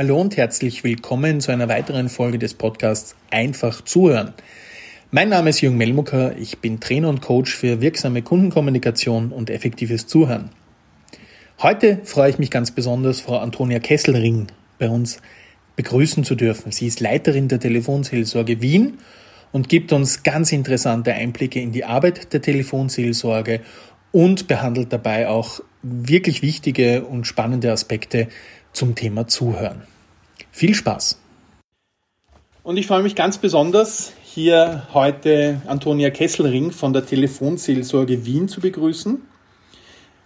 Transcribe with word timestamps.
Hallo 0.00 0.20
und 0.20 0.36
herzlich 0.36 0.84
willkommen 0.84 1.40
zu 1.40 1.50
einer 1.50 1.68
weiteren 1.68 2.08
Folge 2.08 2.38
des 2.38 2.54
Podcasts 2.54 3.16
Einfach 3.32 3.82
zuhören. 3.82 4.32
Mein 5.10 5.28
Name 5.28 5.50
ist 5.50 5.60
Jürgen 5.60 5.76
Melmucker, 5.76 6.36
ich 6.36 6.58
bin 6.58 6.78
Trainer 6.78 7.08
und 7.08 7.20
Coach 7.20 7.52
für 7.52 7.80
wirksame 7.80 8.22
Kundenkommunikation 8.22 9.32
und 9.32 9.50
effektives 9.50 10.06
Zuhören. 10.06 10.50
Heute 11.60 11.98
freue 12.04 12.30
ich 12.30 12.38
mich 12.38 12.52
ganz 12.52 12.70
besonders, 12.70 13.20
Frau 13.20 13.38
Antonia 13.38 13.80
Kesselring 13.80 14.46
bei 14.78 14.88
uns 14.88 15.20
begrüßen 15.74 16.22
zu 16.22 16.36
dürfen. 16.36 16.70
Sie 16.70 16.86
ist 16.86 17.00
Leiterin 17.00 17.48
der 17.48 17.58
Telefonseelsorge 17.58 18.62
Wien 18.62 18.98
und 19.50 19.68
gibt 19.68 19.92
uns 19.92 20.22
ganz 20.22 20.52
interessante 20.52 21.12
Einblicke 21.12 21.60
in 21.60 21.72
die 21.72 21.84
Arbeit 21.84 22.32
der 22.32 22.40
Telefonseelsorge 22.40 23.62
und 24.12 24.46
behandelt 24.46 24.92
dabei 24.92 25.26
auch 25.26 25.60
wirklich 25.82 26.42
wichtige 26.42 27.04
und 27.04 27.26
spannende 27.26 27.72
Aspekte 27.72 28.28
zum 28.72 28.94
Thema 28.94 29.26
Zuhören. 29.26 29.82
Viel 30.50 30.74
Spaß! 30.74 31.20
Und 32.62 32.76
ich 32.76 32.86
freue 32.86 33.02
mich 33.02 33.14
ganz 33.14 33.38
besonders, 33.38 34.12
hier 34.24 34.86
heute 34.92 35.62
Antonia 35.66 36.10
Kesselring 36.10 36.70
von 36.70 36.92
der 36.92 37.06
Telefonseelsorge 37.06 38.26
Wien 38.26 38.48
zu 38.48 38.60
begrüßen. 38.60 39.22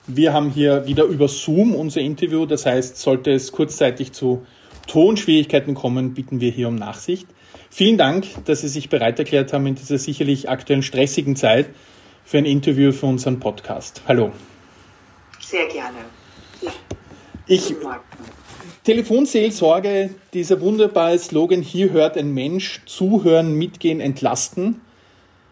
Wir 0.09 0.33
haben 0.33 0.51
hier 0.51 0.87
wieder 0.87 1.05
über 1.05 1.29
Zoom 1.29 1.75
unser 1.75 2.01
Interview, 2.01 2.45
das 2.45 2.67
heißt, 2.67 2.99
sollte 2.99 3.31
es 3.31 3.53
kurzzeitig 3.53 4.13
zu 4.13 4.45
Tonschwierigkeiten 4.89 5.75
kommen, 5.75 6.15
bitten 6.15 6.41
wir 6.41 6.51
hier 6.51 6.69
um 6.69 6.75
Nachsicht. 6.75 7.29
Vielen 7.71 7.97
Dank, 7.97 8.27
dass 8.45 8.63
Sie 8.63 8.69
sich 8.69 8.89
bereit 8.89 9.19
erklärt 9.19 9.53
haben, 9.53 9.67
in 9.67 9.77
dieser 9.77 9.99
sicherlich 9.99 10.49
aktuellen 10.49 10.83
stressigen 10.83 11.37
Zeit 11.37 11.69
für 12.25 12.39
ein 12.39 12.45
Interview 12.45 12.93
für 12.93 13.07
unseren 13.07 13.41
Podcast. 13.41 14.03
Hallo. 14.07 14.33
Sehr 15.41 15.67
gerne. 15.69 15.99
Ich, 17.53 17.75
Telefonseelsorge, 18.83 20.09
dieser 20.33 20.63
wunderbare 20.63 21.19
Slogan, 21.19 21.61
hier 21.61 21.91
hört 21.91 22.17
ein 22.17 22.33
Mensch, 22.33 22.81
zuhören, 22.87 23.59
mitgehen, 23.59 24.01
entlasten. 24.01 24.81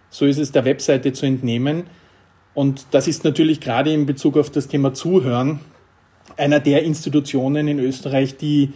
So 0.09 0.25
ist 0.25 0.39
es 0.39 0.51
der 0.51 0.65
Webseite 0.65 1.13
zu 1.13 1.27
entnehmen. 1.27 1.83
Und 2.55 2.87
das 2.93 3.07
ist 3.07 3.23
natürlich 3.25 3.61
gerade 3.61 3.93
in 3.93 4.07
Bezug 4.07 4.39
auf 4.39 4.49
das 4.49 4.67
Thema 4.67 4.95
Zuhören 4.95 5.61
einer 6.39 6.59
der 6.59 6.85
Institutionen 6.85 7.69
in 7.69 7.79
Österreich, 7.79 8.39
die 8.39 8.73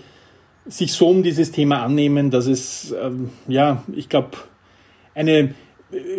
sich 0.66 0.92
so 0.92 1.09
um 1.09 1.22
dieses 1.22 1.50
Thema 1.50 1.83
annehmen, 1.83 2.31
dass 2.31 2.47
es, 2.47 2.94
ähm, 3.03 3.31
ja, 3.48 3.83
ich 3.97 4.11
glaube, 4.11 4.36
eine 5.14 5.55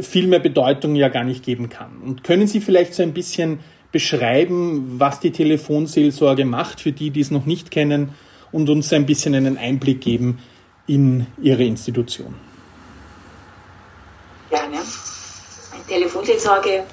viel 0.01 0.25
mehr 0.25 0.39
Bedeutung 0.39 0.95
ja 0.95 1.09
gar 1.09 1.23
nicht 1.23 1.45
geben 1.45 1.69
kann. 1.69 1.97
Und 2.03 2.23
können 2.23 2.47
Sie 2.47 2.61
vielleicht 2.61 2.95
so 2.95 3.03
ein 3.03 3.13
bisschen 3.13 3.59
beschreiben, 3.95 4.99
was 4.99 5.21
die 5.21 5.31
Telefonseelsorge 5.31 6.43
macht, 6.43 6.81
für 6.81 6.91
die, 6.91 7.11
die 7.11 7.21
es 7.21 7.31
noch 7.31 7.45
nicht 7.45 7.71
kennen, 7.71 8.13
und 8.51 8.69
uns 8.69 8.91
ein 8.91 9.05
bisschen 9.05 9.33
einen 9.35 9.57
Einblick 9.57 10.01
geben 10.01 10.39
in 10.85 11.27
Ihre 11.41 11.63
Institution? 11.63 12.35
Gerne. 14.49 14.79
Telefonseelsorge 15.87 16.83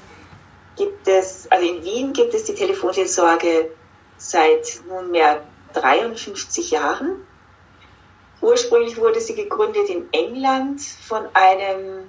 gibt 0.76 1.08
es, 1.08 1.50
also 1.50 1.66
in 1.66 1.82
Wien 1.82 2.12
gibt 2.12 2.34
es 2.34 2.44
die 2.44 2.54
Telefonseelsorge 2.54 3.70
seit 4.16 4.80
nunmehr 4.88 5.42
53 5.72 6.70
Jahren. 6.70 7.16
Ursprünglich 8.40 8.96
wurde 8.96 9.20
sie 9.20 9.34
gegründet 9.34 9.88
in 9.88 10.04
England 10.12 10.80
von 10.80 11.22
einem 11.34 12.04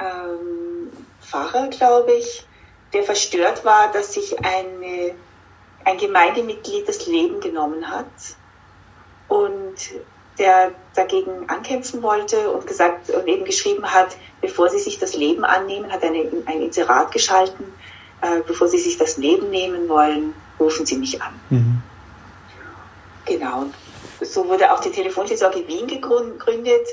ähm, 0.00 0.88
Pfarrer, 1.20 1.68
glaube 1.68 2.12
ich, 2.12 2.46
der 2.94 3.02
verstört 3.02 3.64
war, 3.64 3.92
dass 3.92 4.14
sich 4.14 4.38
eine, 4.38 5.14
ein 5.84 5.98
Gemeindemitglied 5.98 6.88
das 6.88 7.06
Leben 7.06 7.40
genommen 7.40 7.90
hat 7.90 8.06
und 9.28 9.74
der 10.38 10.72
dagegen 10.94 11.48
ankämpfen 11.48 12.02
wollte 12.02 12.50
und 12.50 12.66
gesagt 12.66 13.10
und 13.10 13.26
eben 13.28 13.44
geschrieben 13.44 13.92
hat, 13.92 14.16
bevor 14.40 14.68
sie 14.68 14.78
sich 14.78 14.98
das 14.98 15.14
Leben 15.14 15.44
annehmen, 15.44 15.92
hat 15.92 16.02
eine, 16.02 16.26
ein 16.46 16.62
Inserat 16.62 17.12
geschalten, 17.12 17.64
äh, 18.20 18.40
bevor 18.46 18.68
sie 18.68 18.78
sich 18.78 18.96
das 18.96 19.16
Leben 19.16 19.50
nehmen 19.50 19.88
wollen, 19.88 20.34
rufen 20.58 20.86
sie 20.86 20.96
mich 20.96 21.20
an. 21.22 21.34
Mhm. 21.50 21.82
Genau. 23.26 23.66
So 24.20 24.48
wurde 24.48 24.72
auch 24.72 24.80
die 24.80 24.90
Telefonseelsorge 24.90 25.66
Wien 25.66 25.86
gegründet, 25.86 26.86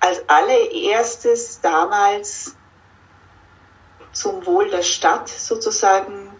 als 0.00 0.22
allererstes 0.28 1.60
damals 1.60 2.54
zum 4.14 4.46
Wohl 4.46 4.70
der 4.70 4.82
Stadt 4.82 5.28
sozusagen 5.28 6.30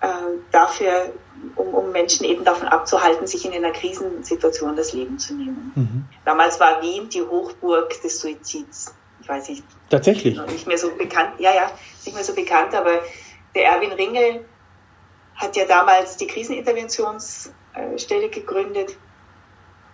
äh, 0.00 0.08
dafür, 0.50 1.12
um, 1.56 1.68
um 1.68 1.92
Menschen 1.92 2.24
eben 2.24 2.44
davon 2.44 2.68
abzuhalten, 2.68 3.26
sich 3.26 3.44
in 3.44 3.52
einer 3.52 3.72
Krisensituation 3.72 4.76
das 4.76 4.92
Leben 4.92 5.18
zu 5.18 5.34
nehmen. 5.34 5.72
Mhm. 5.74 6.04
Damals 6.24 6.60
war 6.60 6.82
Wien 6.82 7.08
die 7.08 7.22
Hochburg 7.22 8.00
des 8.02 8.20
Suizids. 8.20 8.94
Ich 9.22 9.28
weiß 9.28 9.48
nicht. 9.48 9.64
Tatsächlich. 9.88 10.40
Nicht 10.46 10.66
mehr 10.66 10.78
so 10.78 10.90
bekannt. 10.90 11.34
Ja, 11.38 11.54
ja, 11.54 11.70
nicht 12.04 12.14
mehr 12.14 12.24
so 12.24 12.34
bekannt, 12.34 12.74
aber 12.74 13.00
der 13.54 13.66
Erwin 13.66 13.92
Ringel 13.92 14.44
hat 15.34 15.56
ja 15.56 15.66
damals 15.66 16.16
die 16.16 16.26
Kriseninterventionsstelle 16.26 18.28
gegründet. 18.30 18.96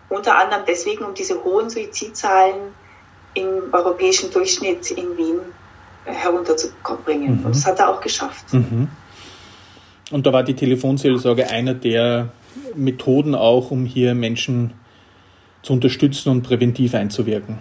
Unter 0.09 0.39
anderem 0.39 0.65
deswegen, 0.67 1.05
um 1.05 1.15
diese 1.15 1.43
hohen 1.43 1.69
Suizidzahlen 1.69 2.75
im 3.35 3.73
europäischen 3.73 4.31
Durchschnitt 4.31 4.91
in 4.93 5.17
Wien 5.17 5.41
herunterzubringen. 6.07 7.41
Mhm. 7.41 7.47
Und 7.47 7.55
das 7.55 7.67
hat 7.67 7.79
er 7.79 7.91
auch 7.91 8.01
geschafft. 8.01 8.53
Mhm. 8.53 8.89
Und 10.11 10.27
da 10.27 10.33
war 10.33 10.43
die 10.43 10.55
Telefonseelsorge 10.55 11.51
einer 11.51 11.75
der 11.75 12.29
Methoden 12.75 13.35
auch, 13.35 13.71
um 13.71 13.85
hier 13.85 14.15
Menschen 14.15 14.73
zu 15.63 15.73
unterstützen 15.73 16.31
und 16.31 16.43
präventiv 16.43 16.95
einzuwirken. 16.95 17.59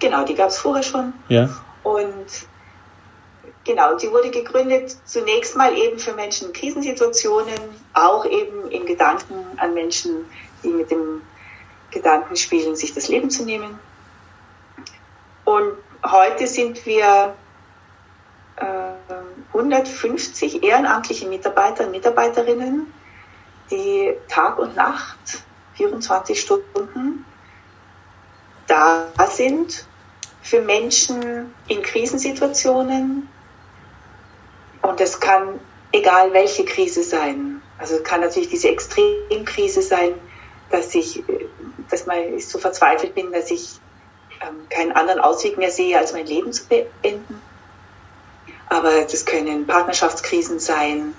Genau, 0.00 0.24
die 0.24 0.34
gab 0.34 0.48
es 0.48 0.58
vorher 0.58 0.82
schon. 0.82 1.12
Ja. 1.28 1.48
Und 1.84 2.26
genau, 3.64 3.96
die 3.96 4.10
wurde 4.10 4.30
gegründet 4.30 4.96
zunächst 5.04 5.56
mal 5.56 5.76
eben 5.76 5.98
für 5.98 6.12
Menschen 6.12 6.48
in 6.48 6.52
Krisensituationen, 6.52 7.54
auch 7.94 8.26
eben 8.26 8.68
in 8.70 8.84
Gedanken 8.84 9.34
an 9.56 9.74
Menschen, 9.74 10.24
die 10.64 10.68
mit 10.68 10.90
dem 10.90 11.22
Gedanken 11.92 12.36
spielen, 12.36 12.74
sich 12.74 12.92
das 12.92 13.08
Leben 13.08 13.30
zu 13.30 13.44
nehmen. 13.44 13.78
Und 15.44 15.72
heute 16.04 16.48
sind 16.48 16.84
wir 16.84 17.34
150 19.52 20.62
ehrenamtliche 20.62 21.26
Mitarbeiter 21.28 21.84
und 21.84 21.90
Mitarbeiterinnen, 21.90 22.92
die 23.70 24.14
Tag 24.28 24.58
und 24.58 24.76
Nacht, 24.76 25.44
24 25.74 26.40
Stunden 26.40 27.24
da 28.66 29.06
sind 29.28 29.84
für 30.42 30.60
Menschen 30.60 31.54
in 31.68 31.82
Krisensituationen. 31.82 33.28
Und 34.82 35.00
es 35.00 35.20
kann 35.20 35.60
egal 35.92 36.32
welche 36.32 36.64
Krise 36.64 37.02
sein. 37.02 37.62
Also 37.78 37.96
es 37.96 38.04
kann 38.04 38.20
natürlich 38.20 38.48
diese 38.48 38.68
Extremkrise 38.68 39.82
sein, 39.82 40.14
dass 40.70 40.94
ich, 40.94 41.22
dass 41.90 42.06
man 42.06 42.38
so 42.40 42.58
verzweifelt 42.58 43.14
bin, 43.14 43.32
dass 43.32 43.50
ich 43.50 43.80
ähm, 44.40 44.68
keinen 44.68 44.92
anderen 44.92 45.20
Ausweg 45.20 45.58
mehr 45.58 45.70
sehe, 45.70 45.98
als 45.98 46.12
mein 46.12 46.26
Leben 46.26 46.52
zu 46.52 46.64
beenden. 46.66 47.40
Aber 48.68 49.02
das 49.02 49.24
können 49.24 49.66
Partnerschaftskrisen 49.66 50.58
sein, 50.58 51.14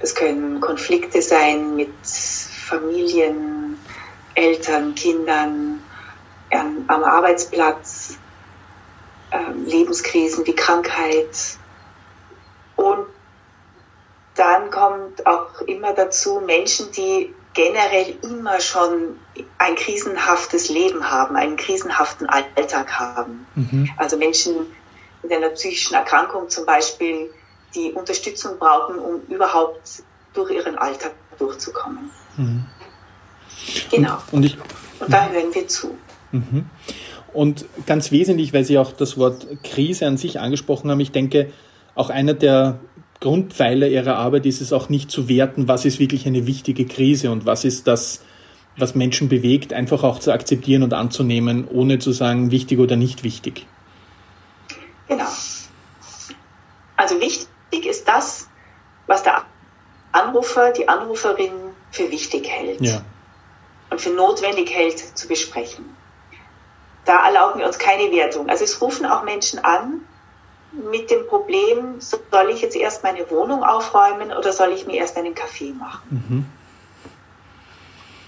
das 0.00 0.14
können 0.14 0.60
Konflikte 0.60 1.22
sein 1.22 1.76
mit 1.76 1.92
Familien, 2.02 3.78
Eltern, 4.34 4.94
Kindern, 4.94 5.82
am 6.50 7.04
Arbeitsplatz, 7.04 8.18
ähm, 9.30 9.64
Lebenskrisen 9.64 10.46
wie 10.46 10.54
Krankheit. 10.54 11.56
Und 12.76 13.06
dann 14.34 14.70
kommt 14.70 15.26
auch 15.26 15.60
immer 15.62 15.92
dazu 15.92 16.40
Menschen, 16.44 16.90
die 16.92 17.34
generell 17.54 18.16
immer 18.22 18.60
schon 18.60 19.18
ein 19.58 19.74
krisenhaftes 19.76 20.68
Leben 20.68 21.10
haben, 21.10 21.36
einen 21.36 21.56
krisenhaften 21.56 22.28
Alltag 22.28 22.98
haben. 22.98 23.46
Mhm. 23.54 23.90
Also 23.98 24.16
Menschen, 24.16 24.66
mit 25.22 25.32
einer 25.32 25.50
psychischen 25.50 25.94
Erkrankung 25.94 26.48
zum 26.48 26.66
Beispiel, 26.66 27.30
die 27.74 27.92
Unterstützung 27.92 28.58
brauchen, 28.58 28.98
um 28.98 29.22
überhaupt 29.28 30.02
durch 30.34 30.50
ihren 30.50 30.76
Alltag 30.76 31.12
durchzukommen. 31.38 32.10
Mhm. 32.36 32.64
Genau. 33.90 34.14
Und, 34.30 34.32
und, 34.32 34.44
ich, 34.44 34.56
und 35.00 35.12
da 35.12 35.28
hören 35.28 35.54
wir 35.54 35.68
zu. 35.68 35.96
Mhm. 36.32 36.66
Und 37.32 37.64
ganz 37.86 38.10
wesentlich, 38.10 38.52
weil 38.52 38.64
Sie 38.64 38.78
auch 38.78 38.92
das 38.92 39.16
Wort 39.16 39.46
Krise 39.62 40.06
an 40.06 40.16
sich 40.16 40.38
angesprochen 40.38 40.90
haben, 40.90 41.00
ich 41.00 41.12
denke, 41.12 41.50
auch 41.94 42.10
einer 42.10 42.34
der 42.34 42.80
Grundpfeiler 43.20 43.88
Ihrer 43.88 44.16
Arbeit 44.16 44.46
ist 44.46 44.60
es 44.60 44.72
auch 44.72 44.88
nicht 44.88 45.10
zu 45.10 45.28
werten, 45.28 45.68
was 45.68 45.84
ist 45.84 46.00
wirklich 46.00 46.26
eine 46.26 46.46
wichtige 46.46 46.86
Krise 46.86 47.30
und 47.30 47.46
was 47.46 47.64
ist 47.64 47.86
das, 47.86 48.22
was 48.76 48.94
Menschen 48.94 49.28
bewegt, 49.28 49.72
einfach 49.72 50.02
auch 50.02 50.18
zu 50.18 50.32
akzeptieren 50.32 50.82
und 50.82 50.92
anzunehmen, 50.92 51.68
ohne 51.68 51.98
zu 51.98 52.12
sagen, 52.12 52.50
wichtig 52.50 52.78
oder 52.78 52.96
nicht 52.96 53.22
wichtig. 53.22 53.66
Genau. 55.16 55.30
Also 56.96 57.20
wichtig 57.20 57.86
ist 57.86 58.06
das, 58.08 58.48
was 59.06 59.22
der 59.22 59.44
Anrufer, 60.12 60.70
die 60.72 60.88
Anruferin 60.88 61.52
für 61.90 62.10
wichtig 62.10 62.48
hält. 62.48 62.80
Ja. 62.80 63.02
und 63.90 64.00
für 64.00 64.10
notwendig 64.10 64.74
hält, 64.74 64.98
zu 65.18 65.28
besprechen. 65.28 65.84
Da 67.04 67.26
erlauben 67.26 67.60
wir 67.60 67.66
uns 67.66 67.78
keine 67.78 68.10
Wertung. 68.10 68.48
Also 68.48 68.64
es 68.64 68.80
rufen 68.80 69.04
auch 69.04 69.22
Menschen 69.22 69.58
an 69.58 70.00
mit 70.90 71.10
dem 71.10 71.26
Problem, 71.26 72.00
soll 72.00 72.48
ich 72.50 72.62
jetzt 72.62 72.74
erst 72.74 73.02
meine 73.02 73.30
Wohnung 73.30 73.62
aufräumen 73.62 74.32
oder 74.32 74.52
soll 74.54 74.72
ich 74.72 74.86
mir 74.86 74.96
erst 74.96 75.18
einen 75.18 75.34
Kaffee 75.34 75.72
machen? 75.72 76.00
Mhm. 76.08 76.46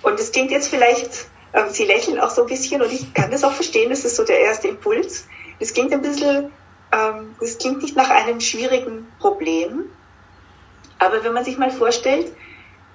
Und 0.03 0.21
es 0.21 0.33
klingt 0.33 0.51
jetzt 0.51 0.69
vielleicht, 0.69 1.29
äh, 1.53 1.71
Sie 1.71 1.87
lächeln 1.87 2.21
auch 2.21 2.29
so 2.29 2.43
ein 2.43 2.49
bisschen 2.49 2.83
und 2.83 2.93
ich 2.93 3.15
kann 3.15 3.31
das 3.31 3.43
auch 3.43 3.53
verstehen, 3.53 3.89
das 3.89 4.05
ist 4.05 4.17
so 4.17 4.25
der 4.25 4.41
erste 4.41 4.69
Impuls. 4.69 5.27
Es 5.61 5.73
klingt 5.73 5.95
ein 5.95 6.03
bisschen, 6.03 6.53
ähm, 6.95 7.35
das 7.41 7.59
klingt 7.59 7.83
nicht 7.83 7.97
nach 7.97 8.11
einem 8.11 8.41
schwierigen 8.41 9.11
Problem, 9.19 9.91
aber 10.99 11.25
wenn 11.25 11.33
man 11.33 11.45
sich 11.45 11.59
mal 11.59 11.71
vorstellt, 11.71 12.33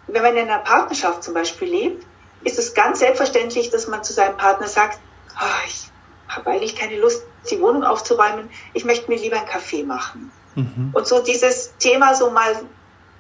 wenn 0.08 0.22
man 0.22 0.36
in 0.36 0.50
einer 0.50 0.60
Partnerschaft 0.60 1.24
zum 1.24 1.34
Beispiel 1.34 1.68
lebt, 1.68 2.06
ist 2.44 2.58
es 2.58 2.74
ganz 2.74 3.00
selbstverständlich, 3.00 3.70
dass 3.70 3.88
man 3.88 4.04
zu 4.04 4.14
seinem 4.14 4.38
Partner 4.38 4.68
sagt, 4.68 5.00
oh, 5.36 5.68
ich 5.68 5.90
habe 6.28 6.50
eigentlich 6.52 6.76
keine 6.76 6.98
Lust, 6.98 7.24
die 7.52 7.60
Wohnung 7.60 7.84
aufzuräumen, 7.84 8.50
ich 8.74 8.86
möchte 8.86 9.10
mir 9.10 9.20
lieber 9.20 9.38
einen 9.38 9.48
Kaffee 9.48 9.84
machen. 9.84 10.32
Mhm. 10.56 10.92
Und 10.94 11.08
so 11.08 11.22
dieses 11.22 11.76
Thema 11.78 12.16
so 12.16 12.32
mal 12.32 12.56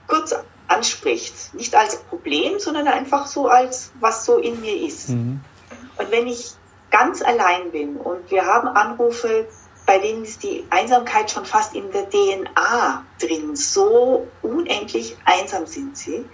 kurz 0.08 0.34
anspricht, 0.68 1.54
nicht 1.54 1.76
als 1.76 1.98
Problem, 2.04 2.60
sondern 2.60 2.88
einfach 2.88 3.28
so 3.28 3.48
als, 3.48 3.92
was 4.00 4.26
so 4.26 4.38
in 4.38 4.62
mir 4.62 4.78
ist. 4.81 5.10
Mhm. 5.10 5.42
Und 5.98 6.12
wenn 6.12 6.28
ich 6.28 6.52
ganz 6.92 7.22
allein 7.22 7.72
bin 7.72 7.98
und 7.98 8.31
wir 8.31 8.46
haben 8.46 8.68
Anrufe, 8.70 9.48
bei 9.89 9.97
denen 9.97 10.24
ist 10.24 10.44
die 10.44 10.63
Einsamkeit 10.69 11.31
schon 11.31 11.45
fast 11.45 11.74
in 11.74 11.91
der 11.91 12.07
DNA 12.12 13.03
drin, 13.19 13.56
so 13.56 14.27
unendlich 14.44 15.18
einsam 15.25 15.65
sind 15.65 15.97
sie, 15.97 16.25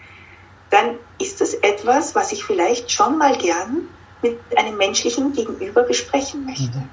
dann 0.72 0.96
ist 1.22 1.40
das 1.40 1.54
etwas, 1.54 2.16
was 2.16 2.34
ich 2.34 2.44
vielleicht 2.44 2.92
schon 2.92 3.18
mal 3.18 3.38
gern 3.38 3.88
mit 4.22 4.38
einem 4.57 4.75
menschlichen 4.75 5.31
Gegenüber 5.31 5.84
besprechen 5.84 6.46
möchte. 6.46 6.63
Mhm. 6.63 6.90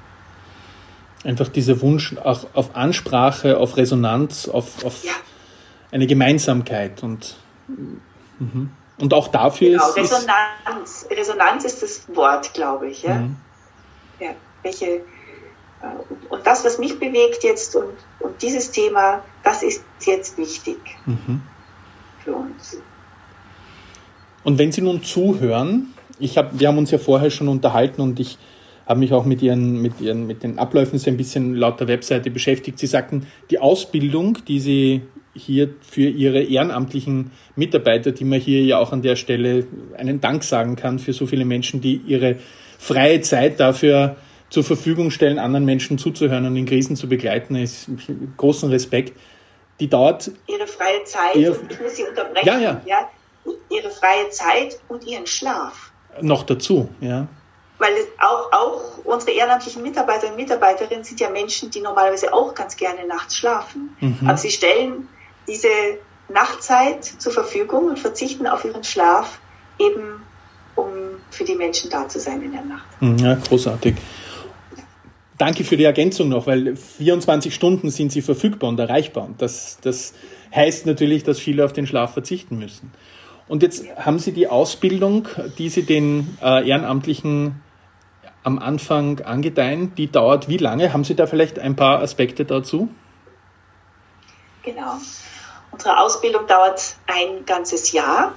Einfach 1.25 1.49
dieser 1.49 1.81
Wunsch 1.81 2.15
auch 2.23 2.45
auf 2.53 2.73
Ansprache, 2.77 3.57
auf 3.57 3.75
Resonanz, 3.75 4.47
auf, 4.47 4.85
auf 4.85 5.03
ja. 5.03 5.11
eine 5.91 6.07
Gemeinsamkeit 6.07 7.03
und, 7.03 7.35
mhm. 8.39 8.71
und 8.99 9.13
auch 9.13 9.27
dafür 9.27 9.71
genau, 9.71 9.89
ist. 9.89 9.97
Resonanz. 9.97 11.07
Resonanz 11.11 11.65
ist 11.65 11.83
das 11.83 12.15
Wort, 12.15 12.53
glaube 12.53 12.87
ich. 12.87 13.03
Ja? 13.03 13.15
Mhm. 13.15 13.35
ja 14.21 14.29
welche, 14.63 15.01
und 16.29 16.45
das, 16.45 16.63
was 16.65 16.79
mich 16.79 16.99
bewegt 16.99 17.43
jetzt 17.43 17.75
und, 17.75 17.93
und 18.19 18.41
dieses 18.41 18.71
Thema, 18.71 19.23
das 19.43 19.63
ist 19.63 19.83
jetzt 20.05 20.37
wichtig 20.37 20.77
mhm. 21.05 21.41
für 22.23 22.33
uns. 22.33 22.77
Und 24.43 24.57
wenn 24.57 24.71
Sie 24.71 24.81
nun 24.81 25.03
zuhören, 25.03 25.93
ich 26.19 26.37
hab, 26.37 26.57
wir 26.59 26.67
haben 26.67 26.77
uns 26.77 26.91
ja 26.91 26.97
vorher 26.97 27.31
schon 27.31 27.47
unterhalten 27.47 28.01
und 28.01 28.19
ich 28.19 28.37
habe 28.85 28.99
mich 28.99 29.13
auch 29.13 29.25
mit 29.25 29.41
ihren, 29.41 29.81
mit 29.81 30.01
ihren, 30.01 30.27
mit 30.27 30.43
den 30.43 30.59
Abläufen 30.59 30.99
so 30.99 31.09
ein 31.09 31.17
bisschen 31.17 31.55
laut 31.55 31.79
der 31.79 31.87
Webseite 31.87 32.29
beschäftigt. 32.29 32.79
Sie 32.79 32.87
sagten, 32.87 33.25
die 33.49 33.59
Ausbildung, 33.59 34.39
die 34.47 34.59
Sie 34.59 35.01
hier 35.33 35.69
für 35.81 36.07
Ihre 36.09 36.43
ehrenamtlichen 36.43 37.31
Mitarbeiter, 37.55 38.11
die 38.11 38.25
man 38.25 38.39
hier 38.39 38.63
ja 38.63 38.77
auch 38.77 38.91
an 38.91 39.01
der 39.01 39.15
Stelle 39.15 39.65
einen 39.97 40.21
Dank 40.21 40.43
sagen 40.43 40.75
kann 40.75 40.99
für 40.99 41.13
so 41.13 41.25
viele 41.25 41.45
Menschen, 41.45 41.81
die 41.81 42.01
ihre 42.05 42.35
freie 42.77 43.21
Zeit 43.21 43.59
dafür 43.59 44.17
zur 44.53 44.63
Verfügung 44.63 45.09
stellen, 45.09 45.39
anderen 45.39 45.65
Menschen 45.65 45.97
zuzuhören 45.97 46.45
und 46.45 46.55
in 46.55 46.67
Krisen 46.67 46.95
zu 46.95 47.09
begleiten, 47.09 47.55
ist 47.55 47.87
großen 48.37 48.69
Respekt. 48.69 49.17
Die 49.79 49.89
dauert. 49.89 50.29
Ihre 50.45 50.67
freie 50.67 51.03
Zeit, 51.05 51.35
ihr, 51.35 51.59
ich 51.71 51.81
muss 51.81 51.95
Sie 51.95 52.03
unterbrechen. 52.03 52.45
Ja, 52.45 52.59
ja. 52.59 52.81
ja 52.85 53.09
ihre 53.71 53.89
freie 53.89 54.29
Zeit 54.29 54.79
und 54.89 55.07
ihren 55.07 55.25
Schlaf. 55.25 55.91
Noch 56.21 56.43
dazu, 56.43 56.87
ja. 57.01 57.27
Weil 57.79 57.93
auch, 58.19 58.51
auch 58.51 58.81
unsere 59.03 59.31
ehrenamtlichen 59.31 59.81
Mitarbeiter 59.81 60.29
und 60.29 60.35
Mitarbeiterinnen 60.35 61.03
sind 61.03 61.19
ja 61.19 61.31
Menschen, 61.31 61.71
die 61.71 61.81
normalerweise 61.81 62.31
auch 62.31 62.53
ganz 62.53 62.75
gerne 62.75 63.07
nachts 63.07 63.37
schlafen. 63.37 63.97
Mhm. 64.01 64.19
Aber 64.23 64.37
sie 64.37 64.51
stellen 64.51 65.09
diese 65.47 65.67
Nachtzeit 66.29 67.03
zur 67.03 67.31
Verfügung 67.31 67.85
und 67.87 67.97
verzichten 67.97 68.45
auf 68.45 68.63
ihren 68.65 68.83
Schlaf, 68.83 69.39
eben 69.79 70.21
um 70.75 70.89
für 71.31 71.43
die 71.43 71.55
Menschen 71.55 71.89
da 71.89 72.07
zu 72.07 72.19
sein 72.19 72.43
in 72.43 72.51
der 72.51 72.63
Nacht. 72.63 72.85
Mhm, 73.01 73.17
ja, 73.17 73.33
großartig. 73.33 73.95
Danke 75.43 75.65
für 75.65 75.75
die 75.75 75.83
Ergänzung 75.83 76.29
noch, 76.29 76.47
weil 76.47 76.77
24 76.77 77.53
Stunden 77.53 77.89
sind 77.89 78.13
sie 78.13 78.21
verfügbar 78.21 78.69
und 78.69 78.79
erreichbar. 78.79 79.25
Und 79.25 79.41
das, 79.41 79.77
das 79.81 80.13
heißt 80.55 80.85
natürlich, 80.85 81.25
dass 81.25 81.37
viele 81.37 81.65
auf 81.65 81.73
den 81.73 81.85
Schlaf 81.85 82.13
verzichten 82.13 82.57
müssen. 82.57 82.93
Und 83.49 83.61
jetzt 83.61 83.83
haben 83.97 84.19
Sie 84.19 84.31
die 84.31 84.47
Ausbildung, 84.47 85.27
die 85.57 85.67
Sie 85.67 85.83
den 85.83 86.37
äh, 86.41 86.65
Ehrenamtlichen 86.65 87.61
am 88.45 88.57
Anfang 88.57 89.19
angedeihen, 89.19 89.93
die 89.95 90.09
dauert 90.09 90.47
wie 90.47 90.55
lange? 90.55 90.93
Haben 90.93 91.03
Sie 91.03 91.13
da 91.13 91.27
vielleicht 91.27 91.59
ein 91.59 91.75
paar 91.75 91.99
Aspekte 91.99 92.45
dazu? 92.45 92.87
Genau. 94.63 94.93
Unsere 95.71 95.99
Ausbildung 95.99 96.47
dauert 96.47 96.95
ein 97.07 97.43
ganzes 97.45 97.91
Jahr 97.91 98.33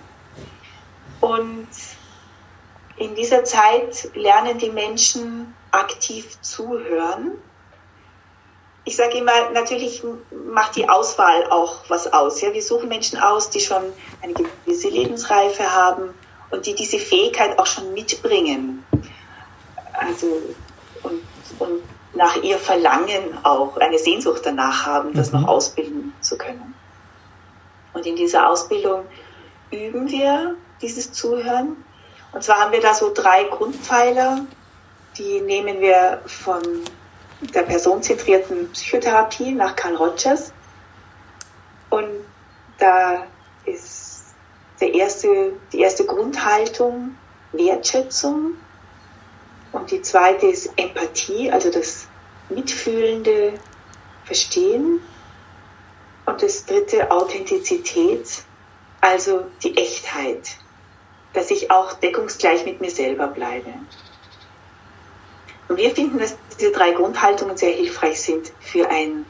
und 1.21 1.69
in 2.97 3.15
dieser 3.15 3.45
Zeit 3.45 4.11
lernen 4.17 4.59
die 4.59 4.71
Menschen 4.71 5.55
aktiv 5.77 6.41
zuhören 6.41 7.33
ich 8.87 8.95
sage 8.95 9.19
immer, 9.19 9.51
natürlich 9.51 10.03
macht 10.49 10.77
die 10.77 10.89
Auswahl 10.89 11.51
auch 11.51 11.81
was 11.89 12.13
aus. 12.13 12.41
Ja? 12.41 12.55
Wir 12.55 12.63
suchen 12.63 12.89
Menschen 12.89 13.19
aus, 13.19 13.51
die 13.51 13.59
schon 13.59 13.83
eine 14.23 14.33
gewisse 14.33 14.89
Lebensreife 14.89 15.75
haben 15.75 16.15
und 16.51 16.67
die 16.67 16.75
diese 16.75 16.99
Fähigkeit 16.99 17.59
auch 17.59 17.67
schon 17.67 17.93
mitbringen. 17.95 18.87
Also, 19.93 20.41
und, 21.03 21.21
und 21.59 21.83
nach 22.15 22.41
ihr 22.43 22.59
Verlangen 22.59 23.37
auch 23.43 23.77
eine 23.77 23.99
Sehnsucht 23.99 24.43
danach 24.45 24.87
haben, 24.87 25.13
das 25.15 25.33
mhm. 25.33 25.41
noch 25.41 25.49
ausbilden 25.49 26.15
zu 26.21 26.39
können. 26.39 26.73
Und 27.93 28.07
in 28.07 28.15
dieser 28.15 28.49
Ausbildung 28.49 29.05
üben 29.73 30.09
wir 30.09 30.55
dieses 30.81 31.13
Zuhören. 31.13 31.77
Und 32.33 32.45
zwar 32.45 32.61
haben 32.61 32.71
wir 32.71 32.81
da 32.81 32.95
so 32.95 33.13
drei 33.13 33.45
Grundpfeiler, 33.45 34.47
die 35.19 35.41
nehmen 35.41 35.81
wir 35.81 36.23
von 36.27 36.63
der 37.55 37.63
personenzentrierten 37.63 38.71
Psychotherapie 38.73 39.53
nach 39.53 39.77
Carl 39.77 39.97
Rogers. 39.97 40.53
Und 41.91 42.09
da 42.79 43.27
ist 43.65 44.35
der 44.81 44.95
erste, 44.95 45.53
die 45.73 45.81
erste 45.81 46.05
Grundhaltung 46.05 47.17
Wertschätzung 47.53 48.57
und 49.73 49.91
die 49.91 50.03
zweite 50.03 50.47
ist 50.47 50.71
Empathie, 50.77 51.51
also 51.51 51.71
das 51.71 52.07
mitfühlende 52.49 53.55
Verstehen. 54.25 55.01
Und 56.25 56.43
das 56.43 56.67
dritte 56.67 57.11
Authentizität, 57.11 58.27
also 59.01 59.47
die 59.63 59.77
Echtheit, 59.77 60.57
dass 61.35 61.51
ich 61.51 61.71
auch 61.71 61.93
deckungsgleich 61.93 62.65
mit 62.65 62.81
mir 62.81 62.91
selber 62.91 63.29
bleibe. 63.29 63.73
Und 65.69 65.77
wir 65.77 65.91
finden, 65.91 66.19
dass 66.19 66.37
diese 66.59 66.73
drei 66.73 66.93
Grundhaltungen 66.93 67.57
sehr 67.57 67.73
hilfreich 67.73 68.21
sind 68.21 68.53
für 68.61 68.89
ein 68.89 69.27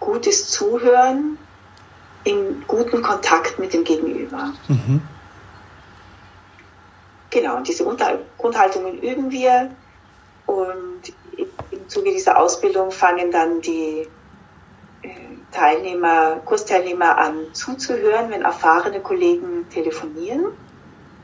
gutes 0.00 0.50
Zuhören 0.50 1.38
in 2.24 2.64
guten 2.66 3.02
Kontakt 3.02 3.58
mit 3.58 3.72
dem 3.72 3.84
Gegenüber. 3.84 4.52
Mhm. 4.68 5.02
Genau, 7.30 7.56
und 7.56 7.68
diese 7.68 7.84
Grundhaltungen 8.38 9.00
üben 9.00 9.30
wir 9.30 9.70
und 10.46 11.02
im 11.70 11.88
Zuge 11.88 12.10
dieser 12.10 12.38
Ausbildung 12.38 12.90
fangen 12.90 13.30
dann 13.30 13.60
die 13.60 14.08
äh, 15.02 15.08
Teilnehmer, 15.52 16.40
Kursteilnehmer 16.44 17.16
an 17.18 17.36
zuzuhören, 17.52 18.30
wenn 18.30 18.42
erfahrene 18.42 19.00
Kollegen 19.00 19.68
telefonieren 19.70 20.46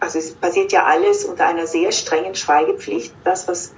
also 0.00 0.18
es 0.18 0.34
passiert 0.34 0.72
ja 0.72 0.84
alles 0.84 1.24
unter 1.24 1.46
einer 1.46 1.66
sehr 1.66 1.92
strengen 1.92 2.34
Schweigepflicht. 2.34 3.14
Das, 3.24 3.48
was 3.48 3.74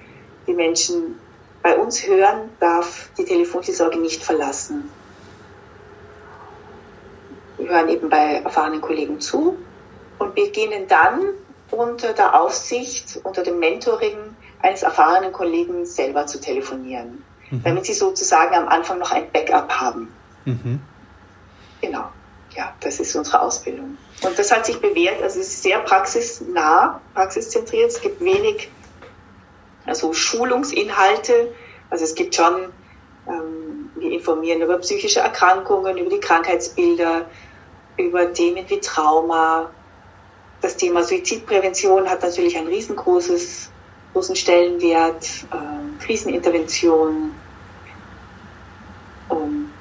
die 0.47 0.55
Menschen 0.55 1.19
bei 1.63 1.77
uns 1.77 2.07
hören, 2.07 2.51
darf 2.61 3.11
die 3.19 3.25
Telefonseelsorge 3.25 3.99
nicht 3.99 4.23
verlassen. 4.23 4.91
Wir 7.57 7.69
hören 7.69 7.89
eben 7.89 8.09
bei 8.09 8.37
erfahrenen 8.45 8.81
Kollegen 8.81 9.21
zu 9.21 9.59
und 10.19 10.35
beginnen 10.35 10.87
dann 10.89 11.21
unter 11.71 12.13
der 12.13 12.41
Aufsicht, 12.41 13.21
unter 13.25 13.43
dem 13.43 13.59
Mentoring 13.59 14.17
eines 14.61 14.83
erfahrenen 14.83 15.33
Kollegen 15.33 15.85
selber 15.85 16.27
zu 16.27 16.41
telefonieren, 16.41 17.25
mhm. 17.51 17.63
damit 17.63 17.87
sie 17.87 17.95
sozusagen 17.95 18.55
am 18.55 18.69
Anfang 18.69 18.99
noch 18.99 19.11
ein 19.11 19.31
Backup 19.31 19.71
haben. 19.71 20.13
Mhm. 20.45 20.81
Genau 21.81 22.07
ja, 22.59 22.75
das 22.81 22.99
ist 23.01 23.15
unsere 23.15 23.41
Ausbildung. 23.41 23.97
Und 24.23 24.39
das 24.39 24.51
hat 24.51 24.67
sich 24.67 24.81
bewährt, 24.81 25.23
also 25.23 25.41
es 25.41 25.49
ist 25.49 25.63
sehr 25.63 25.79
praxisnah, 25.79 27.01
praxiszentriert. 27.15 27.91
Es 27.91 28.01
gibt 28.01 28.21
wenig 28.21 28.69
also 29.87 30.13
Schulungsinhalte. 30.13 31.55
Also 31.89 32.05
es 32.05 32.15
gibt 32.15 32.35
schon, 32.35 32.73
ähm, 33.29 33.91
wir 33.95 34.13
informieren 34.13 34.61
über 34.61 34.79
psychische 34.79 35.21
Erkrankungen, 35.21 35.97
über 35.99 36.11
die 36.11 36.21
Krankheitsbilder, 36.21 37.27
über 37.97 38.33
Themen 38.33 38.65
wie 38.69 38.81
Trauma, 38.81 39.71
das 40.61 40.77
Thema 40.77 41.05
Suizidprävention 41.05 42.09
hat 42.09 42.23
natürlich 42.23 42.57
ein 42.57 42.67
riesengroßes, 42.67 43.71
großen 44.13 44.35
Stellenwert, 44.35 45.25
äh, 45.53 46.05
Krisenintervention 46.05 47.33
und 49.29 49.73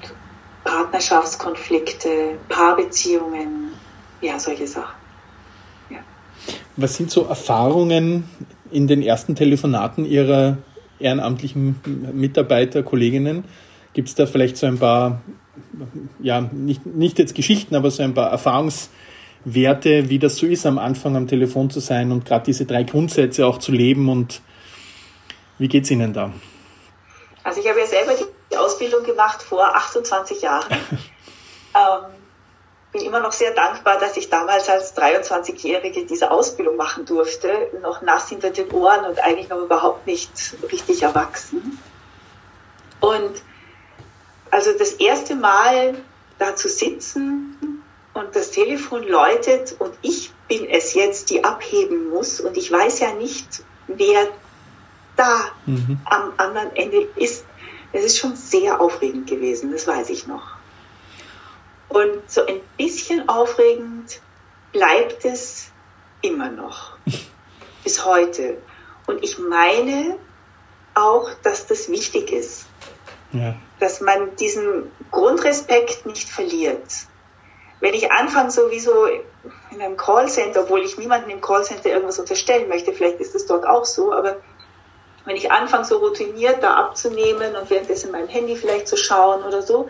Partnerschaftskonflikte, 0.64 2.38
Paarbeziehungen, 2.48 3.67
ja, 4.22 4.40
solche 4.40 4.68
Sachen. 4.68 4.96
Ja. 5.90 6.00
Was 6.76 6.96
sind 6.96 7.12
so 7.12 7.26
Erfahrungen 7.26 8.24
in 8.72 8.88
den 8.88 9.02
ersten 9.02 9.36
Telefonaten 9.36 10.06
Ihrer 10.06 10.58
ehrenamtlichen 11.00 11.82
Mitarbeiter, 12.14 12.84
Kolleginnen? 12.84 13.46
Gibt 13.94 14.10
es 14.10 14.16
da 14.16 14.26
vielleicht 14.26 14.58
so 14.58 14.68
ein 14.68 14.78
paar, 14.78 15.22
ja, 16.20 16.42
nicht, 16.42 16.86
nicht 16.86 17.20
jetzt 17.20 17.36
Geschichten, 17.36 17.76
aber 17.76 17.90
so 17.92 18.04
ein 18.04 18.14
paar 18.14 18.32
Erfahrungswerte, 18.32 20.10
wie 20.10 20.20
das 20.20 20.38
so 20.38 20.46
ist, 20.46 20.66
am 20.66 20.78
Anfang 20.78 21.16
am 21.16 21.28
Telefon 21.28 21.70
zu 21.70 21.80
sein 21.80 22.12
und 22.12 22.26
gerade 22.26 22.46
diese 22.46 22.66
drei 22.66 22.84
Grundsätze 22.84 23.46
auch 23.46 23.58
zu 23.58 23.72
leben 23.72 24.10
und 24.10 24.42
wie 25.58 25.68
geht 25.68 25.86
es 25.86 25.92
Ihnen 25.92 26.14
da? 26.14 26.32
Also 27.44 27.62
ich 27.62 27.68
habe 27.68 27.80
ja 27.80 27.88
selber 27.88 28.12
die 28.52 28.58
Ausbildung 28.58 29.04
gemacht 29.04 29.42
vor 29.42 29.76
28 29.76 30.42
Jahren. 30.42 30.66
ähm, 30.72 32.17
bin 32.98 33.06
immer 33.06 33.20
noch 33.20 33.32
sehr 33.32 33.52
dankbar, 33.52 34.00
dass 34.00 34.18
ich 34.18 34.30
damals 34.30 34.70
als 34.70 34.96
23-Jährige 34.98 36.06
diese 36.06 36.32
Ausbildung 36.32 36.78
machen 36.78 37.06
durfte, 37.06 37.70
noch 37.82 38.02
nass 38.02 38.30
hinter 38.30 38.50
den 38.50 38.72
Ohren 38.72 39.06
und 39.06 39.20
eigentlich 39.20 39.50
noch 39.50 39.60
überhaupt 39.60 40.08
nicht 40.08 40.32
richtig 40.72 41.04
erwachsen. 41.04 41.80
Und 43.00 43.42
also 44.50 44.72
das 44.78 44.94
erste 44.94 45.36
Mal 45.36 45.96
da 46.40 46.56
zu 46.56 46.70
sitzen 46.70 47.84
und 48.14 48.36
das 48.36 48.52
Telefon 48.52 49.04
läutet 49.04 49.76
und 49.78 49.94
ich 50.02 50.32
bin 50.48 50.68
es 50.68 50.94
jetzt, 50.94 51.30
die 51.30 51.44
abheben 51.44 52.10
muss 52.10 52.40
und 52.40 52.58
ich 52.58 52.72
weiß 52.72 53.00
ja 53.00 53.14
nicht, 53.14 53.64
wer 53.88 54.28
da 55.16 55.40
mhm. 55.66 56.00
am 56.06 56.34
anderen 56.38 56.76
Ende 56.76 57.08
ist. 57.16 57.46
Es 57.94 58.04
ist 58.04 58.18
schon 58.18 58.36
sehr 58.36 58.82
aufregend 58.82 59.30
gewesen, 59.30 59.72
das 59.72 59.86
weiß 59.86 60.10
ich 60.10 60.26
noch. 60.26 60.57
Und 61.90 62.30
so 62.30 62.46
ein 62.46 62.60
bisschen 62.78 63.30
aufregend 63.30 64.22
bleibt 64.72 65.26
es 65.26 65.72
immer 66.22 66.50
noch. 66.50 66.98
bis 67.88 68.04
heute. 68.04 68.58
Und 69.06 69.24
ich 69.24 69.40
meine 69.40 70.18
auch, 70.94 71.30
dass 71.44 71.68
das 71.68 71.88
wichtig 71.88 72.34
ist. 72.34 72.66
Ja. 73.32 73.56
Dass 73.80 74.02
man 74.02 74.36
diesen 74.36 74.92
Grundrespekt 75.10 76.06
nicht 76.06 76.28
verliert. 76.28 76.84
Wenn 77.80 77.94
ich 77.94 78.12
anfange, 78.12 78.52
sowieso 78.52 79.06
in 79.72 79.82
einem 79.82 79.96
Callcenter, 79.96 80.64
obwohl 80.64 80.82
ich 80.82 80.98
niemanden 80.98 81.30
im 81.30 81.40
Callcenter 81.40 81.90
irgendwas 81.90 82.20
unterstellen 82.20 82.68
möchte, 82.68 82.92
vielleicht 82.92 83.22
ist 83.22 83.36
es 83.36 83.46
dort 83.46 83.66
auch 83.66 83.86
so, 83.86 84.12
aber 84.12 84.36
wenn 85.24 85.38
ich 85.38 85.50
anfange, 85.50 85.86
so 85.86 86.00
routiniert 86.00 86.62
da 86.62 86.74
abzunehmen 86.76 87.56
und 87.56 87.70
währenddessen 87.70 88.12
mein 88.12 88.28
Handy 88.28 88.58
vielleicht 88.58 88.90
zu 88.90 88.98
schauen 88.98 89.44
oder 89.44 89.62
so, 89.62 89.88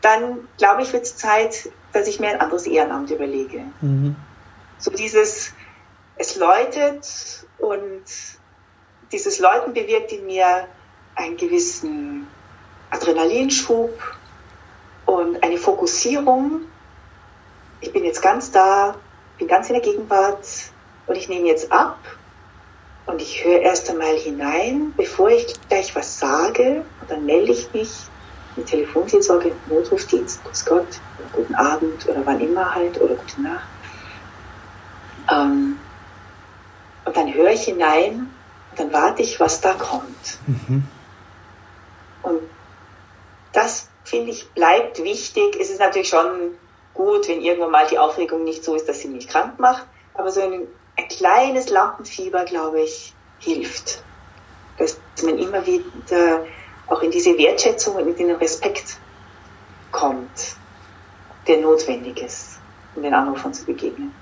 dann 0.00 0.48
glaube 0.58 0.82
ich, 0.82 0.92
wird 0.92 1.04
es 1.04 1.16
Zeit, 1.16 1.70
dass 1.92 2.06
ich 2.06 2.20
mir 2.20 2.30
ein 2.30 2.40
anderes 2.40 2.66
Ehrenamt 2.66 3.10
überlege. 3.10 3.64
Mhm. 3.80 4.16
So 4.78 4.90
dieses, 4.90 5.52
es 6.16 6.36
läutet 6.36 7.46
und 7.58 8.02
dieses 9.12 9.38
Läuten 9.38 9.74
bewirkt 9.74 10.12
in 10.12 10.26
mir 10.26 10.66
einen 11.16 11.36
gewissen 11.36 12.26
Adrenalinschub 12.90 13.90
und 15.06 15.42
eine 15.42 15.58
Fokussierung. 15.58 16.62
Ich 17.80 17.92
bin 17.92 18.04
jetzt 18.04 18.22
ganz 18.22 18.50
da, 18.50 18.94
bin 19.38 19.48
ganz 19.48 19.68
in 19.68 19.74
der 19.74 19.82
Gegenwart 19.82 20.46
und 21.06 21.16
ich 21.16 21.28
nehme 21.28 21.48
jetzt 21.48 21.72
ab 21.72 21.98
und 23.06 23.20
ich 23.20 23.44
höre 23.44 23.60
erst 23.60 23.90
einmal 23.90 24.16
hinein, 24.16 24.94
bevor 24.96 25.30
ich 25.30 25.54
gleich 25.68 25.94
was 25.96 26.18
sage 26.18 26.84
und 27.00 27.10
dann 27.10 27.26
melde 27.26 27.52
ich 27.52 27.72
mich 27.72 27.90
eine 28.56 28.64
Telefonseelsorge, 28.64 29.52
Notrufdienst, 29.68 30.44
Grüß 30.44 30.64
Gott, 30.66 31.00
guten 31.32 31.54
Abend 31.54 32.08
oder 32.08 32.24
wann 32.24 32.40
immer 32.40 32.74
halt 32.74 33.00
oder 33.00 33.14
gute 33.14 33.42
Nacht. 33.42 33.68
Ähm, 35.30 35.78
und 37.04 37.16
dann 37.16 37.32
höre 37.32 37.50
ich 37.50 37.64
hinein, 37.64 38.30
dann 38.76 38.92
warte 38.92 39.22
ich, 39.22 39.40
was 39.40 39.60
da 39.60 39.74
kommt. 39.74 40.38
Mhm. 40.46 40.84
Und 42.22 42.40
das, 43.52 43.88
finde 44.04 44.30
ich, 44.30 44.50
bleibt 44.50 45.02
wichtig. 45.02 45.56
Es 45.60 45.70
ist 45.70 45.80
natürlich 45.80 46.08
schon 46.08 46.52
gut, 46.94 47.28
wenn 47.28 47.40
irgendwann 47.40 47.70
mal 47.70 47.86
die 47.86 47.98
Aufregung 47.98 48.44
nicht 48.44 48.64
so 48.64 48.74
ist, 48.74 48.88
dass 48.88 49.00
sie 49.00 49.08
mich 49.08 49.28
krank 49.28 49.58
macht, 49.58 49.86
aber 50.14 50.30
so 50.30 50.40
ein, 50.40 50.66
ein 50.96 51.08
kleines 51.08 51.70
Lampenfieber, 51.70 52.44
glaube 52.44 52.82
ich, 52.82 53.14
hilft. 53.38 54.02
Dass 54.78 54.98
man 55.22 55.38
immer 55.38 55.66
wieder 55.66 56.44
auch 56.90 57.02
in 57.02 57.10
diese 57.10 57.38
Wertschätzung 57.38 57.94
und 57.94 58.08
in 58.08 58.26
den 58.26 58.36
Respekt 58.36 58.98
kommt, 59.90 60.56
der 61.46 61.60
notwendig 61.60 62.20
ist, 62.22 62.58
um 62.94 63.02
den 63.02 63.14
Anrufern 63.14 63.54
zu 63.54 63.64
begegnen. 63.64 64.12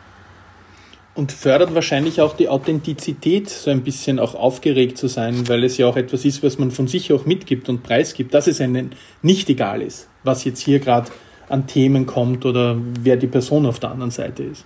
Und 1.14 1.32
fördert 1.32 1.74
wahrscheinlich 1.74 2.20
auch 2.20 2.36
die 2.36 2.48
Authentizität, 2.48 3.50
so 3.50 3.70
ein 3.70 3.82
bisschen 3.82 4.20
auch 4.20 4.36
aufgeregt 4.36 4.98
zu 4.98 5.08
sein, 5.08 5.48
weil 5.48 5.64
es 5.64 5.76
ja 5.76 5.88
auch 5.88 5.96
etwas 5.96 6.24
ist, 6.24 6.44
was 6.44 6.58
man 6.58 6.70
von 6.70 6.86
sich 6.86 7.12
auch 7.12 7.24
mitgibt 7.24 7.68
und 7.68 7.82
preisgibt, 7.82 8.32
dass 8.34 8.46
es 8.46 8.60
einem 8.60 8.90
nicht 9.20 9.48
egal 9.48 9.82
ist, 9.82 10.08
was 10.22 10.44
jetzt 10.44 10.60
hier 10.60 10.78
gerade 10.78 11.10
an 11.48 11.66
Themen 11.66 12.06
kommt 12.06 12.46
oder 12.46 12.76
wer 12.78 13.16
die 13.16 13.26
Person 13.26 13.66
auf 13.66 13.80
der 13.80 13.90
anderen 13.90 14.12
Seite 14.12 14.44
ist. 14.44 14.64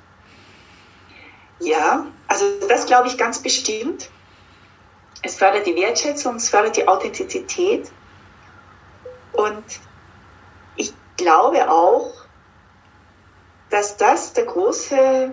Ja, 1.61 2.07
also 2.27 2.45
das 2.69 2.87
glaube 2.87 3.09
ich 3.09 3.17
ganz 3.17 3.39
bestimmt. 3.39 4.11
Es 5.23 5.37
fördert 5.37 5.67
die 5.67 5.77
Wertschätzung, 5.77 6.37
es 6.37 6.49
fördert 6.49 6.77
die 6.77 6.87
Authentizität. 6.89 7.91
Und 9.33 9.65
ich 10.77 10.93
glaube 11.17 11.71
auch, 11.71 12.13
dass 13.71 13.97
das 13.97 14.33
der 14.33 14.45
große, 14.45 15.33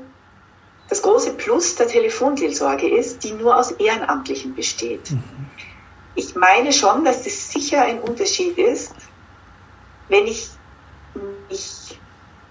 das 0.87 1.01
große 1.01 1.33
Plus 1.33 1.75
der 1.75 1.87
Telefonseelsorge 1.87 2.87
ist, 2.87 3.23
die 3.23 3.33
nur 3.33 3.57
aus 3.57 3.71
Ehrenamtlichen 3.71 4.55
besteht. 4.55 5.11
Mhm. 5.11 5.23
Ich 6.15 6.35
meine 6.35 6.71
schon, 6.71 7.03
dass 7.03 7.25
es 7.25 7.51
sicher 7.51 7.81
ein 7.81 7.99
Unterschied 7.99 8.57
ist, 8.57 8.93
wenn 10.07 10.27
ich 10.27 10.49
mich 11.49 11.99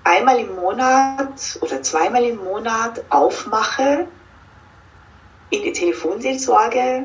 einmal 0.05 0.39
im 0.41 0.55
Monat 0.57 1.59
oder 1.61 1.83
zweimal 1.83 2.25
im 2.25 2.37
Monat 2.37 3.05
aufmache 3.11 4.07
in 5.51 5.63
die 5.63 5.73
Telefonseelsorge 5.73 7.05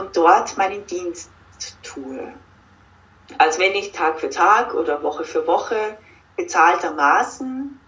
und 0.00 0.16
dort 0.16 0.56
meinen 0.56 0.86
Dienst 0.86 1.30
tue. 1.82 2.32
Als 3.38 3.58
wenn 3.58 3.72
ich 3.74 3.92
Tag 3.92 4.18
für 4.18 4.30
Tag 4.30 4.74
oder 4.74 5.02
Woche 5.02 5.24
für 5.24 5.46
Woche 5.46 5.96
bezahltermaßen 6.36 7.78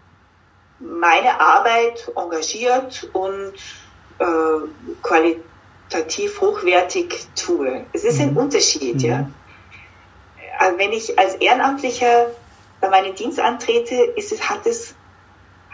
meine 0.78 1.40
Arbeit 1.40 2.10
engagiert 2.16 3.08
und 3.12 3.54
äh, 4.18 4.94
qualitativ 5.02 6.40
hochwertig 6.40 7.26
tue. 7.34 7.86
Es 7.92 8.04
ist 8.04 8.20
ein 8.20 8.32
mhm. 8.32 8.38
Unterschied, 8.38 8.96
mhm. 8.96 9.00
ja. 9.00 9.30
Also 10.58 10.78
wenn 10.78 10.92
ich 10.92 11.18
als 11.18 11.34
Ehrenamtlicher 11.36 12.30
bei 12.80 12.88
meinem 12.88 13.14
Dienst 13.14 13.40
antrete, 13.40 13.94
ist 13.94 14.32
es, 14.32 14.48
hat 14.48 14.66
es, 14.66 14.94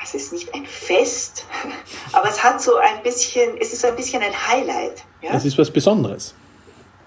es 0.03 0.15
ist 0.15 0.33
nicht 0.33 0.55
ein 0.55 0.67
Fest, 0.67 1.47
aber 2.13 2.29
es 2.29 2.43
hat 2.43 2.61
so 2.61 2.77
ein 2.77 3.03
bisschen, 3.03 3.57
es 3.59 3.73
ist 3.73 3.85
ein 3.85 3.97
bisschen 3.97 4.23
ein 4.23 4.49
Highlight. 4.49 5.05
Ja? 5.23 5.33
Es 5.33 5.45
ist 5.45 5.59
was 5.59 5.71
Besonderes. 5.71 6.35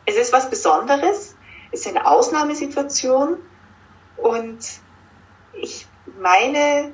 Es 0.06 0.16
ist 0.16 0.34
was 0.34 0.50
Besonderes, 0.50 1.36
es 1.72 1.82
ist 1.82 1.88
eine 1.88 2.06
Ausnahmesituation 2.06 3.38
und 4.18 4.60
ich 5.54 5.86
meine, 6.20 6.94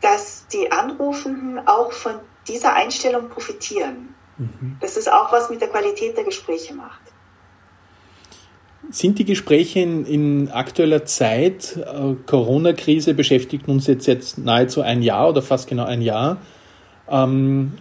dass 0.00 0.46
die 0.48 0.70
Anrufenden 0.70 1.66
auch 1.66 1.92
von 1.92 2.20
dieser 2.46 2.74
Einstellung 2.74 3.28
profitieren. 3.28 4.14
Mhm. 4.38 4.76
Dass 4.80 4.96
es 4.96 5.08
auch 5.08 5.32
was 5.32 5.50
mit 5.50 5.60
der 5.60 5.68
Qualität 5.68 6.16
der 6.16 6.24
Gespräche 6.24 6.74
macht. 6.74 7.00
Sind 8.90 9.18
die 9.18 9.24
Gespräche 9.24 9.80
in, 9.80 10.04
in 10.06 10.48
aktueller 10.50 11.04
Zeit, 11.04 11.76
äh, 11.76 12.14
Corona-Krise 12.26 13.14
beschäftigt 13.14 13.68
uns 13.68 13.86
jetzt, 13.86 14.06
jetzt 14.06 14.38
nahezu 14.38 14.80
ein 14.80 15.02
Jahr 15.02 15.28
oder 15.28 15.42
fast 15.42 15.68
genau 15.68 15.84
ein 15.84 16.02
Jahr, 16.02 16.38
ähm, 17.10 17.72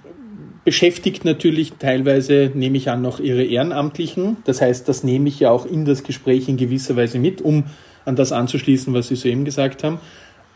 beschäftigt 0.63 1.23
natürlich 1.23 1.73
teilweise, 1.73 2.51
nehme 2.53 2.77
ich 2.77 2.89
an, 2.89 3.03
noch 3.03 3.19
ihre 3.19 3.43
Ehrenamtlichen. 3.43 4.37
Das 4.45 4.61
heißt, 4.61 4.89
das 4.89 5.03
nehme 5.03 5.29
ich 5.29 5.39
ja 5.39 5.51
auch 5.51 5.65
in 5.65 5.85
das 5.85 6.03
Gespräch 6.03 6.49
in 6.49 6.57
gewisser 6.57 6.95
Weise 6.95 7.19
mit, 7.19 7.41
um 7.41 7.65
an 8.03 8.15
das 8.15 8.31
anzuschließen, 8.31 8.93
was 8.93 9.07
Sie 9.07 9.15
soeben 9.15 9.45
gesagt 9.45 9.83
haben. 9.83 9.99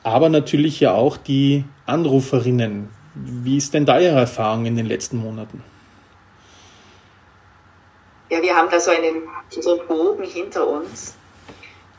Aber 0.03 0.29
natürlich 0.29 0.79
ja 0.79 0.93
auch 0.93 1.15
die 1.15 1.63
Anruferinnen. 1.85 2.89
Wie 3.15 3.57
ist 3.57 3.73
denn 3.73 3.85
da 3.85 3.99
Ihre 3.99 4.19
Erfahrung 4.19 4.65
in 4.65 4.75
den 4.75 4.87
letzten 4.87 5.17
Monaten? 5.17 5.61
Ja, 8.29 8.41
wir 8.41 8.55
haben 8.55 8.69
da 8.69 8.79
so 8.79 8.91
einen, 8.91 9.27
so 9.49 9.79
einen 9.79 9.87
Bogen 9.87 10.23
hinter 10.23 10.67
uns. 10.67 11.15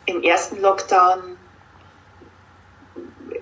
Im 0.07 0.23
ersten 0.23 0.61
Lockdown 0.61 1.37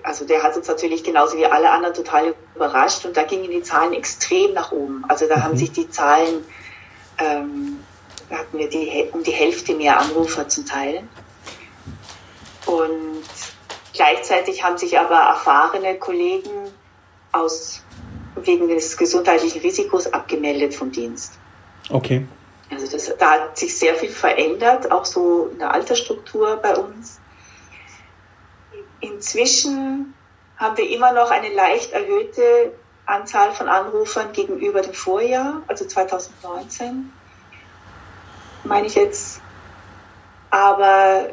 also 0.03 0.25
der 0.25 0.43
hat 0.43 0.55
uns 0.55 0.67
natürlich 0.67 1.03
genauso 1.03 1.37
wie 1.37 1.45
alle 1.45 1.69
anderen 1.71 1.93
total 1.93 2.35
überrascht 2.55 3.05
und 3.05 3.15
da 3.17 3.23
gingen 3.23 3.49
die 3.51 3.61
Zahlen 3.61 3.93
extrem 3.93 4.53
nach 4.53 4.71
oben. 4.71 5.03
Also 5.07 5.27
da 5.27 5.37
mhm. 5.37 5.43
haben 5.43 5.57
sich 5.57 5.71
die 5.71 5.89
Zahlen, 5.89 6.45
ähm, 7.17 7.79
da 8.29 8.37
hatten 8.39 8.57
wir 8.57 8.69
die, 8.69 9.09
um 9.11 9.23
die 9.23 9.31
Hälfte 9.31 9.75
mehr 9.75 9.99
Anrufer 9.99 10.47
zum 10.47 10.65
Teil. 10.65 11.03
Und 12.65 13.23
gleichzeitig 13.93 14.63
haben 14.63 14.77
sich 14.77 14.97
aber 14.99 15.15
erfahrene 15.15 15.95
Kollegen 15.95 16.49
aus, 17.31 17.81
wegen 18.35 18.67
des 18.67 18.95
gesundheitlichen 18.97 19.61
Risikos 19.61 20.07
abgemeldet 20.07 20.73
vom 20.73 20.91
Dienst. 20.91 21.33
Okay. 21.89 22.25
Also 22.71 22.87
das, 22.87 23.11
da 23.17 23.31
hat 23.31 23.57
sich 23.57 23.77
sehr 23.77 23.95
viel 23.95 24.09
verändert, 24.09 24.91
auch 24.91 25.05
so 25.05 25.47
in 25.51 25.59
der 25.59 25.73
Altersstruktur 25.73 26.57
bei 26.57 26.75
uns. 26.75 27.19
Inzwischen 28.99 30.13
haben 30.57 30.77
wir 30.77 30.89
immer 30.89 31.13
noch 31.13 31.31
eine 31.31 31.53
leicht 31.53 31.93
erhöhte 31.93 32.73
Anzahl 33.05 33.53
von 33.53 33.69
Anrufern 33.69 34.33
gegenüber 34.33 34.81
dem 34.81 34.93
Vorjahr, 34.93 35.63
also 35.67 35.85
2019, 35.85 37.11
meine 38.65 38.87
ich 38.87 38.95
jetzt. 38.95 39.41
Aber 40.51 41.29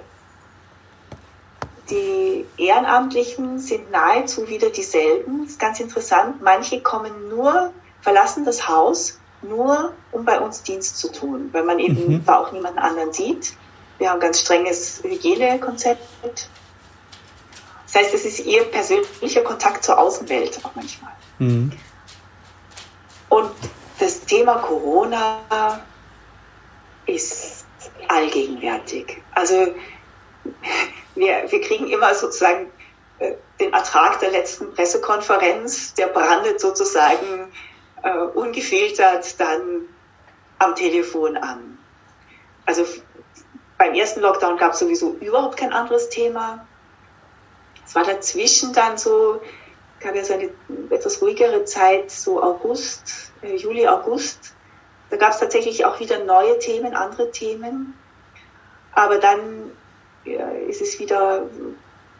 die 1.90 2.46
Ehrenamtlichen 2.56 3.58
sind 3.58 3.90
nahezu 3.90 4.48
wieder 4.48 4.70
dieselben. 4.70 5.42
Das 5.42 5.52
ist 5.52 5.60
ganz 5.60 5.80
interessant. 5.80 6.42
Manche 6.42 6.80
kommen 6.82 7.28
nur, 7.28 7.72
verlassen 8.00 8.44
das 8.44 8.68
Haus 8.68 9.18
nur, 9.48 9.92
um 10.12 10.24
bei 10.24 10.40
uns 10.40 10.62
Dienst 10.62 10.98
zu 10.98 11.10
tun, 11.10 11.50
weil 11.52 11.64
man 11.64 11.78
eben 11.78 12.14
mhm. 12.14 12.24
da 12.24 12.38
auch 12.38 12.52
niemanden 12.52 12.78
anderen 12.78 13.12
sieht. 13.12 13.54
Wir 13.98 14.10
haben 14.10 14.18
ein 14.18 14.20
ganz 14.20 14.40
strenges 14.40 15.02
Hygienekonzept. 15.02 16.48
Das 17.86 17.94
heißt, 17.94 18.14
es 18.14 18.24
ist 18.24 18.40
ihr 18.40 18.64
persönlicher 18.64 19.42
Kontakt 19.42 19.84
zur 19.84 19.98
Außenwelt 19.98 20.60
auch 20.64 20.74
manchmal. 20.74 21.12
Mhm. 21.38 21.72
Und 23.28 23.50
das 23.98 24.20
Thema 24.20 24.56
Corona 24.56 25.80
ist 27.06 27.64
allgegenwärtig. 28.08 29.22
Also 29.32 29.74
wir, 31.14 31.44
wir 31.50 31.60
kriegen 31.60 31.88
immer 31.88 32.14
sozusagen 32.14 32.70
äh, 33.18 33.32
den 33.58 33.72
Ertrag 33.72 34.20
der 34.20 34.30
letzten 34.30 34.74
Pressekonferenz, 34.74 35.94
der 35.94 36.08
brandet 36.08 36.60
sozusagen 36.60 37.52
äh, 38.06 38.18
ungefiltert 38.34 39.40
dann 39.40 39.82
am 40.58 40.74
Telefon 40.74 41.36
an. 41.36 41.78
Also 42.64 42.84
beim 43.78 43.94
ersten 43.94 44.20
Lockdown 44.20 44.56
gab 44.56 44.72
es 44.72 44.78
sowieso 44.78 45.16
überhaupt 45.20 45.56
kein 45.56 45.72
anderes 45.72 46.08
Thema. 46.08 46.66
Es 47.84 47.94
war 47.94 48.04
dazwischen 48.04 48.72
dann 48.72 48.96
so, 48.96 49.40
gab 50.00 50.14
ja 50.14 50.24
so 50.24 50.34
eine 50.34 50.50
etwas 50.90 51.20
ruhigere 51.20 51.64
Zeit, 51.64 52.10
so 52.10 52.42
August, 52.42 53.32
äh, 53.42 53.56
Juli, 53.56 53.86
August. 53.86 54.54
Da 55.10 55.16
gab 55.16 55.32
es 55.32 55.38
tatsächlich 55.38 55.84
auch 55.84 56.00
wieder 56.00 56.24
neue 56.24 56.58
Themen, 56.58 56.94
andere 56.94 57.30
Themen. 57.30 57.94
Aber 58.92 59.18
dann 59.18 59.72
ja, 60.24 60.48
ist 60.68 60.80
es 60.80 60.98
wieder 60.98 61.48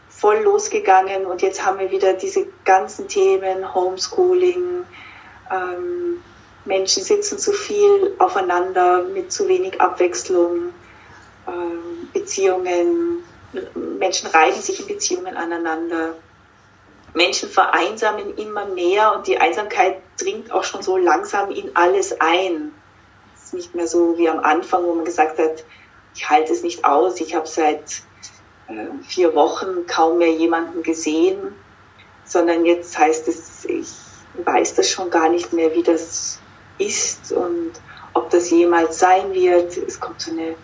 voll 0.09 0.39
losgegangen 0.43 1.27
und 1.27 1.43
jetzt 1.43 1.65
haben 1.65 1.79
wir 1.79 1.91
wieder 1.91 2.15
diese 2.15 2.47
ganzen 2.65 3.09
Themen, 3.09 3.75
Homeschooling, 3.75 4.85
ähm, 5.51 6.23
Menschen 6.65 7.03
sitzen 7.03 7.39
zu 7.39 7.53
viel 7.53 8.15
aufeinander 8.19 9.05
mit 9.05 9.33
zu 9.33 9.49
wenig 9.49 9.81
Abwechslung, 9.81 10.73
ähm, 11.47 12.09
Beziehungen, 12.13 13.23
Menschen 13.99 14.29
reiben 14.29 14.61
sich 14.61 14.81
in 14.81 14.87
Beziehungen 14.87 15.37
aneinander. 15.37 16.15
Menschen 17.15 17.49
vereinsamen 17.49 18.37
immer 18.37 18.67
mehr 18.67 19.15
und 19.15 19.27
die 19.27 19.39
Einsamkeit 19.39 19.99
dringt 20.21 20.51
auch 20.51 20.65
schon 20.65 20.83
so 20.83 20.97
langsam 20.97 21.51
in 21.51 21.75
alles 21.75 22.21
ein. 22.21 22.73
Es 23.35 23.45
ist 23.45 23.55
nicht 23.55 23.75
mehr 23.75 23.87
so 23.87 24.19
wie 24.19 24.29
am 24.29 24.41
Anfang, 24.41 24.85
wo 24.85 24.95
man 24.95 25.05
gesagt 25.05 25.39
hat, 25.39 25.65
ich 26.15 26.29
halte 26.29 26.53
es 26.53 26.63
nicht 26.63 26.85
aus, 26.85 27.21
ich 27.21 27.35
habe 27.35 27.47
seit 27.47 28.03
äh, 28.69 28.87
vier 29.07 29.35
Wochen 29.35 29.87
kaum 29.87 30.19
mehr 30.19 30.33
jemanden 30.33 30.83
gesehen, 30.83 31.55
sondern 32.25 32.67
jetzt 32.67 32.99
heißt 32.99 33.29
es, 33.29 33.65
ich 33.65 34.06
weiß 34.45 34.75
das 34.75 34.91
schon 34.91 35.11
gar 35.11 35.29
nicht 35.29 35.53
mehr, 35.53 35.75
wie 35.75 35.83
das 35.83 36.39
ist 36.79 37.33
und 37.33 37.73
ob 38.13 38.31
das 38.31 38.51
jemals 38.51 38.99
sein 38.99 39.33
wird. 39.33 39.77
Es 39.77 40.01
kommt 40.01 40.21
so, 40.21 40.31
eine, 40.31 40.55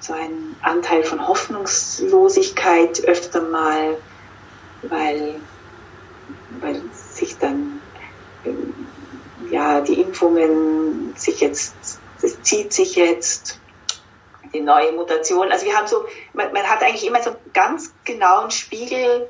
so 0.00 0.12
ein 0.12 0.56
Anteil 0.62 1.04
von 1.04 1.26
Hoffnungslosigkeit 1.26 3.04
öfter 3.04 3.42
mal, 3.42 3.96
weil, 4.82 5.36
weil 6.60 6.82
sich 6.92 7.38
dann 7.38 7.80
ähm, 8.44 8.74
ja 9.50 9.80
die 9.80 10.00
Impfungen 10.00 11.14
sich 11.16 11.40
jetzt, 11.40 11.74
das 12.20 12.42
zieht 12.42 12.72
sich 12.72 12.96
jetzt 12.96 13.60
die 14.52 14.60
neue 14.60 14.92
Mutation. 14.92 15.50
Also 15.52 15.66
wir 15.66 15.76
haben 15.76 15.86
so, 15.86 16.06
man, 16.32 16.52
man 16.52 16.64
hat 16.64 16.82
eigentlich 16.82 17.06
immer 17.06 17.22
so 17.22 17.30
einen 17.30 17.52
ganz 17.52 17.92
genauen 18.04 18.50
Spiegel 18.50 19.28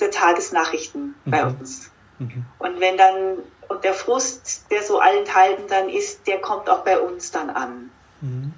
der 0.00 0.10
Tagesnachrichten 0.10 1.14
mhm. 1.24 1.30
bei 1.30 1.44
uns. 1.44 1.90
Mhm. 2.20 2.44
Und 2.58 2.80
wenn 2.80 2.96
dann, 2.96 3.38
und 3.68 3.82
der 3.82 3.94
Frust, 3.94 4.70
der 4.70 4.82
so 4.82 5.00
allenthalben 5.00 5.66
dann 5.68 5.88
ist, 5.88 6.26
der 6.26 6.38
kommt 6.40 6.68
auch 6.68 6.84
bei 6.84 7.00
uns 7.00 7.32
dann 7.32 7.50
an. 7.50 7.90
Mhm. 8.20 8.52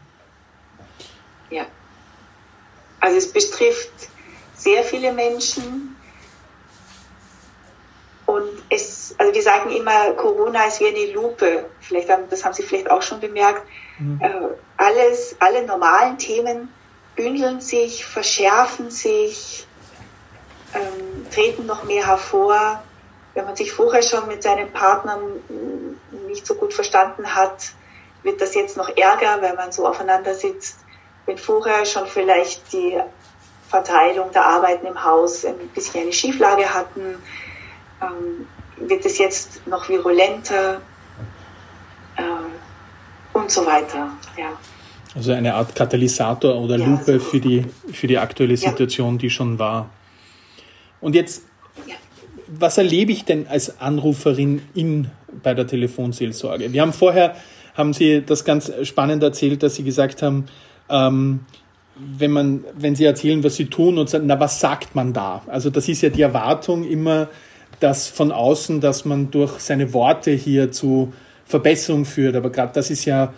Ja. 1.48 1.64
Also 3.00 3.16
es 3.16 3.32
betrifft 3.32 3.92
sehr 4.54 4.82
viele 4.82 5.12
Menschen. 5.12 5.96
Und 8.26 8.50
es, 8.68 9.14
also 9.18 9.34
wir 9.34 9.42
sagen 9.42 9.70
immer, 9.70 10.12
Corona 10.12 10.64
ist 10.66 10.80
wie 10.80 10.88
eine 10.88 11.12
Lupe. 11.12 11.66
Vielleicht 11.80 12.08
haben, 12.08 12.24
das 12.30 12.44
haben 12.44 12.54
Sie 12.54 12.62
vielleicht 12.62 12.90
auch 12.90 13.02
schon 13.02 13.20
bemerkt. 13.20 13.62
Mhm. 13.98 14.20
Äh, 14.20 14.30
alles, 14.76 15.36
alle 15.38 15.64
normalen 15.64 16.18
Themen 16.18 16.68
bündeln 17.14 17.60
sich, 17.60 18.04
verschärfen 18.04 18.90
sich, 18.90 19.66
ähm, 20.74 21.26
treten 21.30 21.66
noch 21.66 21.84
mehr 21.84 22.06
hervor 22.06 22.82
wenn 23.34 23.44
man 23.44 23.56
sich 23.56 23.72
vorher 23.72 24.02
schon 24.02 24.28
mit 24.28 24.42
seinen 24.42 24.70
Partnern 24.72 25.20
nicht 26.26 26.46
so 26.46 26.54
gut 26.54 26.74
verstanden 26.74 27.34
hat, 27.34 27.72
wird 28.22 28.40
das 28.40 28.54
jetzt 28.54 28.76
noch 28.76 28.88
ärger, 28.96 29.40
weil 29.40 29.54
man 29.54 29.72
so 29.72 29.86
aufeinander 29.86 30.34
sitzt. 30.34 30.78
Wenn 31.26 31.38
vorher 31.38 31.84
schon 31.86 32.06
vielleicht 32.06 32.72
die 32.72 32.98
Verteilung 33.68 34.30
der 34.32 34.44
Arbeiten 34.44 34.86
im 34.86 35.02
Haus 35.02 35.44
ein 35.44 35.56
bisschen 35.74 36.02
eine 36.02 36.12
Schieflage 36.12 36.72
hatten, 36.72 37.16
ähm, 38.02 38.46
wird 38.88 39.04
es 39.06 39.18
jetzt 39.18 39.66
noch 39.66 39.88
virulenter 39.88 40.80
äh, 42.16 42.22
und 43.32 43.50
so 43.50 43.64
weiter. 43.64 44.10
Ja. 44.36 44.52
Also 45.14 45.32
eine 45.32 45.54
Art 45.54 45.74
Katalysator 45.74 46.54
oder 46.56 46.76
ja, 46.76 46.86
Lupe 46.86 47.12
also, 47.12 47.24
für, 47.24 47.40
die, 47.40 47.66
für 47.92 48.06
die 48.06 48.18
aktuelle 48.18 48.56
Situation, 48.56 49.14
ja. 49.14 49.18
die 49.18 49.30
schon 49.30 49.58
war. 49.58 49.90
Und 51.00 51.14
jetzt 51.14 51.44
was 52.58 52.78
erlebe 52.78 53.12
ich 53.12 53.24
denn 53.24 53.46
als 53.46 53.80
Anruferin 53.80 54.62
in, 54.74 55.08
bei 55.42 55.54
der 55.54 55.66
Telefonseelsorge? 55.66 56.72
Wir 56.72 56.82
haben 56.82 56.92
vorher, 56.92 57.34
haben 57.74 57.92
Sie 57.92 58.22
das 58.24 58.44
ganz 58.44 58.72
spannend 58.82 59.22
erzählt, 59.22 59.62
dass 59.62 59.76
Sie 59.76 59.84
gesagt 59.84 60.22
haben, 60.22 60.46
ähm, 60.88 61.40
wenn 61.96 62.30
man, 62.30 62.64
wenn 62.76 62.94
Sie 62.94 63.04
erzählen, 63.04 63.42
was 63.44 63.56
Sie 63.56 63.66
tun 63.66 63.98
und 63.98 64.08
sagen, 64.08 64.26
na, 64.26 64.38
was 64.40 64.60
sagt 64.60 64.94
man 64.94 65.12
da? 65.12 65.42
Also 65.46 65.70
das 65.70 65.88
ist 65.88 66.02
ja 66.02 66.10
die 66.10 66.22
Erwartung 66.22 66.84
immer, 66.84 67.28
dass 67.80 68.08
von 68.08 68.32
außen, 68.32 68.80
dass 68.80 69.04
man 69.04 69.30
durch 69.30 69.58
seine 69.58 69.92
Worte 69.92 70.30
hier 70.30 70.70
zu 70.72 71.12
Verbesserung 71.44 72.04
führt. 72.04 72.36
Aber 72.36 72.50
gerade 72.50 72.72
das 72.74 72.90
ist 72.90 73.04
ja 73.04 73.32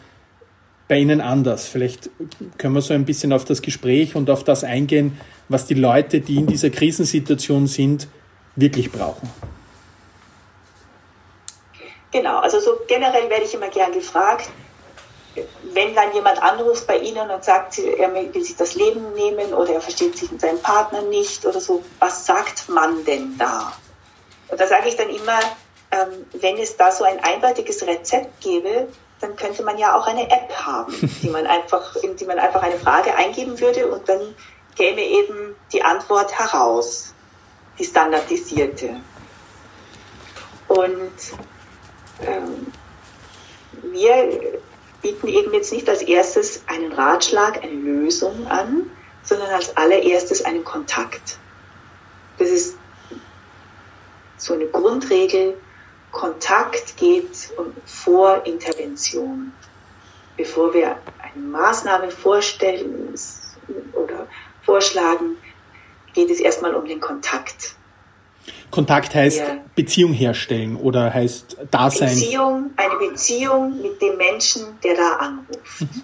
bei 0.89 0.99
Ihnen 0.99 1.21
anders. 1.21 1.67
Vielleicht 1.67 2.11
können 2.59 2.75
wir 2.75 2.83
so 2.83 2.95
ein 2.95 3.05
bisschen 3.05 3.33
auf 3.33 3.45
das 3.45 3.63
Gespräch 3.63 4.15
und 4.15 4.29
auf 4.29 4.45
das 4.45 4.65
eingehen, 4.65 5.19
was 5.49 5.67
die 5.67 5.75
Leute, 5.75 6.21
die 6.21 6.37
in 6.37 6.47
dieser 6.47 6.71
Krisensituation 6.71 7.67
sind, 7.67 8.09
wirklich 8.57 8.91
brauchen? 8.91 9.31
Genau, 12.13 12.39
also 12.39 12.61
so 12.61 12.79
generell 12.87 13.29
werde 13.29 13.45
ich 13.45 13.55
immer 13.55 13.69
gern 13.69 13.93
gefragt, 13.93 14.49
wenn 15.73 15.95
dann 15.95 16.13
jemand 16.15 16.41
anruft 16.41 16.87
bei 16.87 16.99
Ihnen 16.99 17.29
und 17.31 17.43
sagt, 17.43 17.79
er 17.79 18.15
will 18.15 18.45
sich 18.45 18.57
das 18.57 18.75
Leben 18.75 19.15
nehmen 19.15 19.53
oder 19.53 19.75
er 19.75 19.81
versteht 19.81 20.17
sich 20.17 20.31
mit 20.31 20.41
seinem 20.41 20.61
Partner 20.61 21.03
nicht 21.03 21.45
oder 21.45 21.61
so, 21.61 21.83
was 21.99 22.25
sagt 22.25 22.69
man 22.69 23.05
denn 23.05 23.37
da? 23.37 23.73
Und 24.49 24.61
da 24.61 24.67
sage 24.67 24.89
ich 24.89 24.97
dann 24.97 25.09
immer, 25.09 25.39
ähm, 25.91 26.27
wenn 26.35 26.59
es 26.59 26.77
da 26.77 26.93
so 26.93 27.05
ein 27.05 27.19
eindeutiges 27.23 27.85
Rezept 27.87 28.41
gäbe, 28.41 28.89
dann 29.21 29.37
könnte 29.37 29.65
man 29.65 29.79
ja 29.79 29.97
auch 29.99 30.07
eine 30.07 30.31
App 30.31 30.53
haben, 30.55 30.95
die 31.23 31.31
man 31.31 31.47
einfach, 31.47 31.97
in 31.97 32.17
die 32.17 32.25
man 32.25 32.39
einfach 32.39 32.63
eine 32.63 32.79
Frage 32.79 33.15
eingeben 33.17 33.59
würde 33.59 33.89
und 33.89 34.09
dann 34.09 34.37
käme 34.77 35.01
eben 35.03 35.57
die 35.73 35.83
Antwort 35.83 36.39
heraus 36.39 37.14
die 37.79 37.85
standardisierte. 37.85 39.01
Und 40.69 41.13
ähm, 42.23 42.67
wir 43.83 44.61
bieten 45.03 45.29
eben 45.29 45.53
jetzt 45.53 45.73
nicht 45.73 45.89
als 45.89 46.03
erstes 46.03 46.63
einen 46.67 46.93
Ratschlag, 46.93 47.63
eine 47.63 47.75
Lösung 47.75 48.47
an, 48.47 48.91
sondern 49.23 49.51
als 49.51 49.77
allererstes 49.77 50.45
einen 50.45 50.65
Kontakt. 50.65 51.39
Das 52.39 52.49
ist 52.49 52.77
so 54.37 54.55
eine 54.55 54.67
Grundregel, 54.67 55.57
Kontakt 56.11 56.97
geht 56.97 57.51
vor 57.85 58.47
Intervention. 58.47 59.53
Bevor 60.37 60.73
wir 60.73 60.97
eine 61.23 61.45
Maßnahme 61.45 62.11
vorstellen 62.11 63.15
oder 63.93 64.27
vorschlagen, 64.63 65.37
geht 66.15 66.31
es 66.31 66.41
erstmal 66.41 66.75
um 66.75 66.87
den 66.87 67.01
Kontakt. 67.01 67.75
Kontakt 68.71 69.15
heißt 69.15 69.39
ja. 69.39 69.59
Beziehung 69.75 70.13
herstellen 70.13 70.77
oder 70.77 71.13
heißt 71.13 71.57
Dasein? 71.71 72.09
Beziehung, 72.09 72.71
eine 72.77 72.97
Beziehung 72.97 73.81
mit 73.81 74.01
dem 74.01 74.17
Menschen, 74.17 74.79
der 74.83 74.97
da 74.97 75.13
anruft. 75.17 75.81
Mhm. 75.81 76.03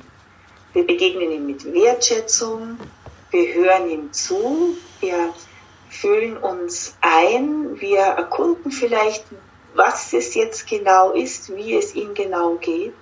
Wir 0.72 0.86
begegnen 0.86 1.32
ihm 1.32 1.46
mit 1.46 1.64
Wertschätzung, 1.64 2.78
wir 3.30 3.54
hören 3.54 3.90
ihm 3.90 4.12
zu, 4.12 4.76
wir 5.00 5.34
fühlen 5.88 6.36
uns 6.36 6.96
ein, 7.00 7.80
wir 7.80 7.98
erkunden 7.98 8.70
vielleicht, 8.70 9.24
was 9.74 10.12
es 10.12 10.34
jetzt 10.34 10.68
genau 10.68 11.12
ist, 11.12 11.54
wie 11.54 11.74
es 11.76 11.94
ihm 11.94 12.14
genau 12.14 12.54
geht 12.54 12.94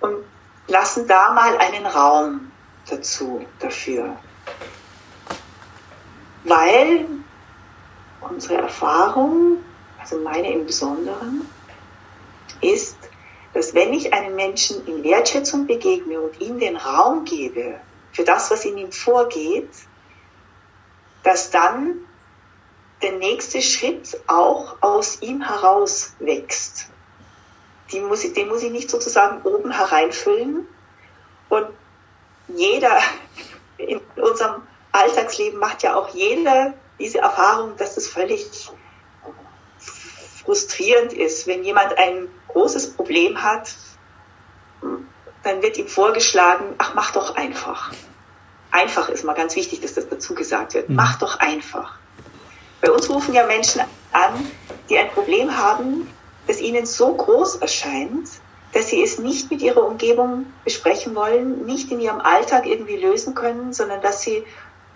und 0.00 0.18
lassen 0.68 1.08
da 1.08 1.32
mal 1.32 1.56
einen 1.58 1.86
Raum 1.86 2.52
dazu, 2.88 3.44
dafür. 3.58 4.16
Weil 6.48 7.06
unsere 8.20 8.54
Erfahrung, 8.56 9.58
also 10.00 10.18
meine 10.18 10.52
im 10.52 10.66
Besonderen, 10.66 11.46
ist, 12.60 12.96
dass 13.52 13.74
wenn 13.74 13.92
ich 13.92 14.12
einem 14.12 14.34
Menschen 14.34 14.86
in 14.86 15.04
Wertschätzung 15.04 15.66
begegne 15.66 16.20
und 16.20 16.40
ihm 16.40 16.58
den 16.58 16.76
Raum 16.76 17.24
gebe 17.24 17.80
für 18.12 18.24
das, 18.24 18.50
was 18.50 18.64
in 18.64 18.78
ihm 18.78 18.92
vorgeht, 18.92 19.70
dass 21.22 21.50
dann 21.50 21.96
der 23.02 23.12
nächste 23.12 23.62
Schritt 23.62 24.20
auch 24.26 24.76
aus 24.80 25.22
ihm 25.22 25.42
heraus 25.42 26.14
wächst. 26.18 26.86
Muss 28.08 28.24
ich, 28.24 28.34
den 28.34 28.48
muss 28.48 28.62
ich 28.62 28.72
nicht 28.72 28.90
sozusagen 28.90 29.42
oben 29.42 29.70
hereinfüllen. 29.70 30.66
Und 31.48 31.66
jeder 32.48 32.98
in 33.78 34.00
unserem 34.16 34.62
Alltagsleben 34.92 35.58
macht 35.58 35.82
ja 35.82 35.96
auch 35.96 36.08
jeder 36.14 36.74
diese 36.98 37.18
Erfahrung, 37.18 37.76
dass 37.76 37.96
es 37.96 38.08
völlig 38.08 38.70
frustrierend 40.44 41.12
ist, 41.12 41.46
wenn 41.46 41.62
jemand 41.62 41.96
ein 41.98 42.28
großes 42.48 42.94
Problem 42.94 43.42
hat, 43.42 43.74
dann 45.42 45.62
wird 45.62 45.76
ihm 45.76 45.88
vorgeschlagen, 45.88 46.74
ach, 46.78 46.94
mach 46.94 47.12
doch 47.12 47.36
einfach. 47.36 47.92
Einfach 48.70 49.08
ist 49.08 49.24
mal 49.24 49.34
ganz 49.34 49.56
wichtig, 49.56 49.80
dass 49.80 49.94
das 49.94 50.08
dazu 50.08 50.34
gesagt 50.34 50.74
wird. 50.74 50.88
Mhm. 50.88 50.96
Mach 50.96 51.18
doch 51.18 51.38
einfach. 51.38 51.94
Bei 52.80 52.90
uns 52.90 53.08
rufen 53.10 53.34
ja 53.34 53.46
Menschen 53.46 53.82
an, 54.12 54.50
die 54.88 54.98
ein 54.98 55.10
Problem 55.10 55.56
haben, 55.56 56.08
das 56.46 56.60
ihnen 56.60 56.86
so 56.86 57.14
groß 57.14 57.56
erscheint, 57.56 58.28
dass 58.72 58.88
sie 58.88 59.02
es 59.02 59.18
nicht 59.18 59.50
mit 59.50 59.62
ihrer 59.62 59.84
Umgebung 59.84 60.46
besprechen 60.64 61.14
wollen, 61.14 61.66
nicht 61.66 61.90
in 61.90 62.00
ihrem 62.00 62.20
Alltag 62.20 62.66
irgendwie 62.66 62.96
lösen 62.96 63.34
können, 63.34 63.72
sondern 63.72 64.00
dass 64.00 64.22
sie 64.22 64.44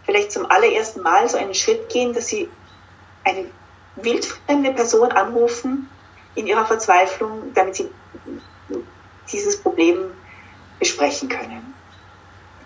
vielleicht 0.05 0.33
zum 0.33 0.51
allerersten 0.51 1.03
Mal 1.03 1.29
so 1.29 1.37
einen 1.37 1.55
Schritt 1.55 1.89
gehen, 1.89 2.13
dass 2.13 2.29
sie 2.29 2.49
eine 3.25 3.47
wildfremde 3.97 4.73
Person 4.73 5.13
anrufen 5.13 5.89
in 6.35 6.47
ihrer 6.47 6.67
Verzweiflung, 6.67 7.53
damit 7.55 7.77
sie 7.77 7.91
dieses 9.31 9.61
Problem 9.61 10.13
besprechen 10.79 11.29
können. 11.29 11.75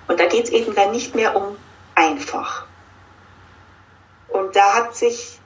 Und 0.09 0.21
da 0.21 0.27
geht 0.27 0.45
es 0.45 0.51
eben 0.51 0.75
dann 0.75 0.93
nicht 0.93 1.15
mehr 1.15 1.37
um 1.37 1.57
einfach. 1.95 2.67
Und 4.29 4.55
da 4.55 4.75
hat 4.75 4.97
sich 4.97 5.39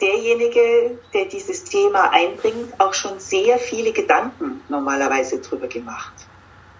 derjenige, 0.00 0.98
der 1.12 1.26
dieses 1.26 1.64
Thema 1.64 2.10
einbringt, 2.10 2.78
auch 2.78 2.94
schon 2.94 3.18
sehr 3.18 3.58
viele 3.58 3.92
Gedanken 3.92 4.62
normalerweise 4.68 5.40
drüber 5.40 5.66
gemacht. 5.66 6.12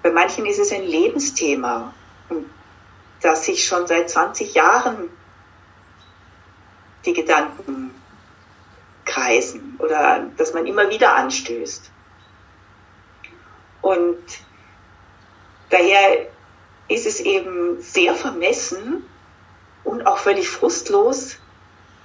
Bei 0.02 0.10
manchen 0.10 0.46
ist 0.46 0.58
es 0.58 0.72
ein 0.72 0.84
Lebensthema. 0.84 1.92
Und 2.28 2.46
dass 3.22 3.44
sich 3.44 3.64
schon 3.64 3.86
seit 3.86 4.10
20 4.10 4.54
Jahren 4.54 5.10
die 7.04 7.12
Gedanken 7.12 7.94
kreisen 9.04 9.76
oder 9.78 10.26
dass 10.36 10.54
man 10.54 10.66
immer 10.66 10.88
wieder 10.90 11.14
anstößt. 11.14 11.90
Und 13.82 14.18
daher 15.70 16.26
ist 16.88 17.06
es 17.06 17.20
eben 17.20 17.80
sehr 17.80 18.14
vermessen 18.14 19.04
und 19.84 20.06
auch 20.06 20.18
völlig 20.18 20.48
frustlos, 20.48 21.38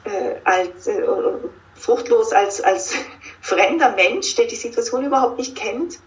äh, 0.06 0.36
als, 0.43 0.88
äh, 0.88 1.04
fruchtlos 1.75 2.32
als, 2.32 2.62
als 2.62 2.95
fremder 3.41 3.91
Mensch, 3.91 4.36
der 4.36 4.47
die 4.47 4.56
Situation 4.56 5.06
überhaupt 5.06 5.38
nicht 5.38 5.56
kennt, 5.56 5.99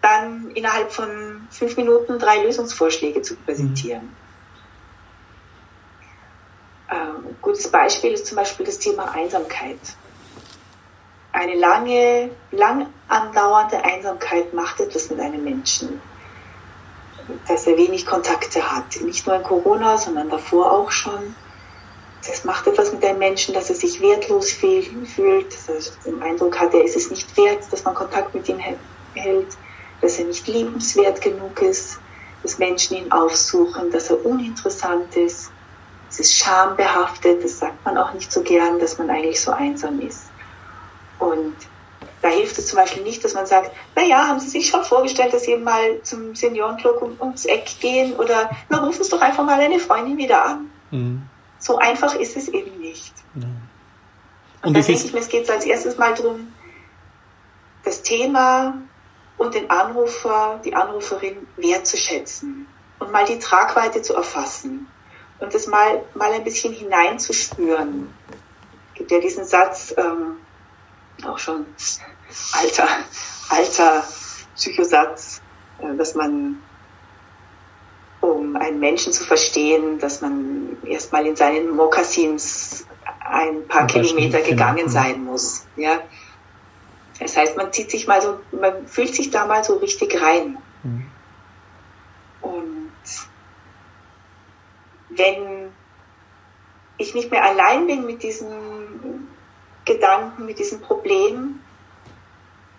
dann 0.00 0.50
innerhalb 0.52 0.92
von 0.92 1.46
fünf 1.50 1.76
Minuten 1.76 2.18
drei 2.18 2.42
Lösungsvorschläge 2.42 3.22
zu 3.22 3.36
präsentieren. 3.36 4.04
Mhm. 4.04 4.16
Ähm, 6.88 7.35
gutes 7.46 7.68
Beispiel 7.68 8.10
ist 8.10 8.26
zum 8.26 8.36
Beispiel 8.36 8.66
das 8.66 8.80
Thema 8.80 9.12
Einsamkeit. 9.12 9.78
Eine 11.30 11.54
lange, 11.54 12.30
lang 12.50 12.88
andauernde 13.06 13.84
Einsamkeit 13.84 14.52
macht 14.52 14.80
etwas 14.80 15.10
mit 15.10 15.20
einem 15.20 15.44
Menschen, 15.44 16.00
dass 17.46 17.68
er 17.68 17.76
wenig 17.76 18.04
Kontakte 18.04 18.72
hat. 18.72 19.00
Nicht 19.00 19.28
nur 19.28 19.36
in 19.36 19.44
Corona, 19.44 19.96
sondern 19.96 20.28
davor 20.28 20.72
auch 20.72 20.90
schon. 20.90 21.36
Das 22.26 22.44
macht 22.44 22.66
etwas 22.66 22.92
mit 22.92 23.04
einem 23.04 23.20
Menschen, 23.20 23.54
dass 23.54 23.70
er 23.70 23.76
sich 23.76 24.00
wertlos 24.00 24.50
fühlt, 24.50 25.54
dass 25.68 25.68
er 25.68 26.10
den 26.10 26.20
Eindruck 26.22 26.58
hat, 26.58 26.74
er 26.74 26.82
ist 26.82 26.96
es 26.96 27.10
nicht 27.10 27.36
wert, 27.36 27.62
dass 27.70 27.84
man 27.84 27.94
Kontakt 27.94 28.34
mit 28.34 28.48
ihm 28.48 28.58
hält, 28.58 29.56
dass 30.00 30.18
er 30.18 30.24
nicht 30.24 30.48
liebenswert 30.48 31.20
genug 31.20 31.62
ist, 31.62 32.00
dass 32.42 32.58
Menschen 32.58 32.96
ihn 32.96 33.12
aufsuchen, 33.12 33.92
dass 33.92 34.10
er 34.10 34.26
uninteressant 34.26 35.14
ist 35.16 35.52
es 36.18 36.30
ist 36.30 36.38
schambehaftet, 36.38 37.44
das 37.44 37.58
sagt 37.58 37.84
man 37.84 37.98
auch 37.98 38.14
nicht 38.14 38.32
so 38.32 38.42
gern, 38.42 38.78
dass 38.78 38.96
man 38.96 39.10
eigentlich 39.10 39.38
so 39.40 39.52
einsam 39.52 40.00
ist. 40.00 40.24
Und 41.18 41.54
da 42.22 42.28
hilft 42.28 42.56
es 42.56 42.68
zum 42.68 42.78
Beispiel 42.78 43.02
nicht, 43.02 43.22
dass 43.22 43.34
man 43.34 43.44
sagt, 43.44 43.70
na 43.94 44.02
ja, 44.02 44.26
haben 44.26 44.40
Sie 44.40 44.48
sich 44.48 44.66
schon 44.66 44.82
vorgestellt, 44.82 45.34
dass 45.34 45.42
Sie 45.42 45.56
mal 45.56 46.00
zum 46.02 46.34
Seniorenclub 46.34 47.02
um, 47.02 47.16
ums 47.20 47.44
Eck 47.44 47.68
gehen 47.80 48.14
oder 48.14 48.50
na 48.70 48.78
rufen 48.78 49.04
Sie 49.04 49.10
doch 49.10 49.20
einfach 49.20 49.44
mal 49.44 49.60
eine 49.60 49.78
Freundin 49.78 50.16
wieder 50.16 50.42
an. 50.42 50.70
Mhm. 50.90 51.22
So 51.58 51.76
einfach 51.76 52.14
ist 52.14 52.36
es 52.36 52.48
eben 52.48 52.80
nicht. 52.80 53.12
Ja. 53.34 53.42
Und, 54.62 54.68
Und 54.68 54.76
da 54.76 54.80
denke 54.80 55.04
ich 55.04 55.12
mir, 55.12 55.20
es 55.20 55.28
geht 55.28 55.50
als 55.50 55.66
erstes 55.66 55.98
mal 55.98 56.14
darum, 56.14 56.52
das 57.84 58.02
Thema 58.02 58.78
und 59.36 59.54
den 59.54 59.68
Anrufer, 59.68 60.60
die 60.64 60.74
Anruferin 60.74 61.46
wertzuschätzen 61.58 62.66
und 63.00 63.12
mal 63.12 63.26
die 63.26 63.38
Tragweite 63.38 64.00
zu 64.00 64.14
erfassen 64.14 64.88
und 65.38 65.54
das 65.54 65.66
mal, 65.66 66.02
mal 66.14 66.32
ein 66.32 66.44
bisschen 66.44 66.72
hineinzuspüren. 66.72 68.12
Gibt 68.94 69.10
ja 69.10 69.20
diesen 69.20 69.44
Satz, 69.44 69.94
ähm, 69.96 70.36
auch 71.26 71.38
schon 71.38 71.66
alter, 72.52 72.88
alter 73.50 74.04
Psychosatz, 74.54 75.42
äh, 75.80 75.94
dass 75.96 76.14
man, 76.14 76.62
um 78.20 78.56
einen 78.56 78.80
Menschen 78.80 79.12
zu 79.12 79.24
verstehen, 79.24 79.98
dass 79.98 80.20
man 80.20 80.78
erstmal 80.84 81.26
in 81.26 81.36
seinen 81.36 81.70
Mokassins 81.76 82.86
ein 83.20 83.66
paar, 83.68 83.86
Kilometer 83.86 84.40
gegangen 84.40 84.88
sein 84.88 85.24
muss. 85.24 85.66
Ja? 85.76 86.00
Das 87.20 87.36
heißt, 87.36 87.56
man 87.56 87.72
zieht 87.72 87.90
sich 87.90 88.06
mal 88.06 88.22
so, 88.22 88.40
man 88.52 88.86
fühlt 88.86 89.14
sich 89.14 89.30
da 89.30 89.46
mal 89.46 89.64
so 89.64 89.76
richtig 89.76 90.20
rein. 90.20 90.58
Mhm. 90.82 91.10
Wenn 95.16 95.72
ich 96.98 97.14
nicht 97.14 97.30
mehr 97.30 97.44
allein 97.44 97.86
bin 97.86 98.06
mit 98.06 98.22
diesen 98.22 99.36
Gedanken, 99.84 100.46
mit 100.46 100.58
diesem 100.58 100.80
Problem 100.80 101.60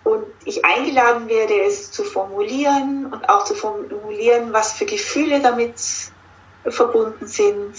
und 0.04 0.26
ich 0.44 0.64
eingeladen 0.64 1.28
werde, 1.28 1.60
es 1.60 1.90
zu 1.90 2.04
formulieren 2.04 3.12
und 3.12 3.28
auch 3.28 3.44
zu 3.44 3.54
formulieren, 3.54 4.52
was 4.52 4.72
für 4.72 4.86
Gefühle 4.86 5.40
damit 5.40 5.80
verbunden 6.66 7.26
sind, 7.26 7.74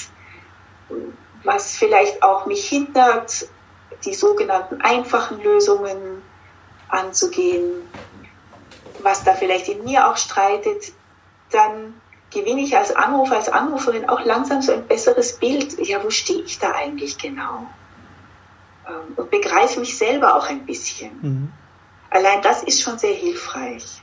was 1.43 1.75
vielleicht 1.75 2.23
auch 2.23 2.45
mich 2.45 2.67
hindert, 2.67 3.47
die 4.05 4.13
sogenannten 4.13 4.81
einfachen 4.81 5.41
Lösungen 5.41 6.23
anzugehen, 6.87 7.89
was 8.97 9.23
da 9.23 9.33
vielleicht 9.33 9.67
in 9.69 9.83
mir 9.83 10.09
auch 10.09 10.17
streitet, 10.17 10.93
dann 11.51 12.01
gewinne 12.31 12.61
ich 12.61 12.77
als 12.77 12.95
Anrufer, 12.95 13.35
als 13.35 13.49
Anruferin 13.49 14.07
auch 14.07 14.23
langsam 14.23 14.61
so 14.61 14.71
ein 14.71 14.87
besseres 14.87 15.37
Bild. 15.37 15.85
Ja, 15.87 16.03
wo 16.03 16.09
stehe 16.09 16.41
ich 16.41 16.59
da 16.59 16.71
eigentlich 16.71 17.17
genau? 17.17 17.67
Ähm, 18.87 19.13
und 19.15 19.31
begreife 19.31 19.79
mich 19.79 19.97
selber 19.97 20.35
auch 20.35 20.47
ein 20.47 20.65
bisschen. 20.65 21.11
Mhm. 21.21 21.51
Allein 22.09 22.41
das 22.41 22.63
ist 22.63 22.81
schon 22.81 22.97
sehr 22.97 23.13
hilfreich. 23.13 24.01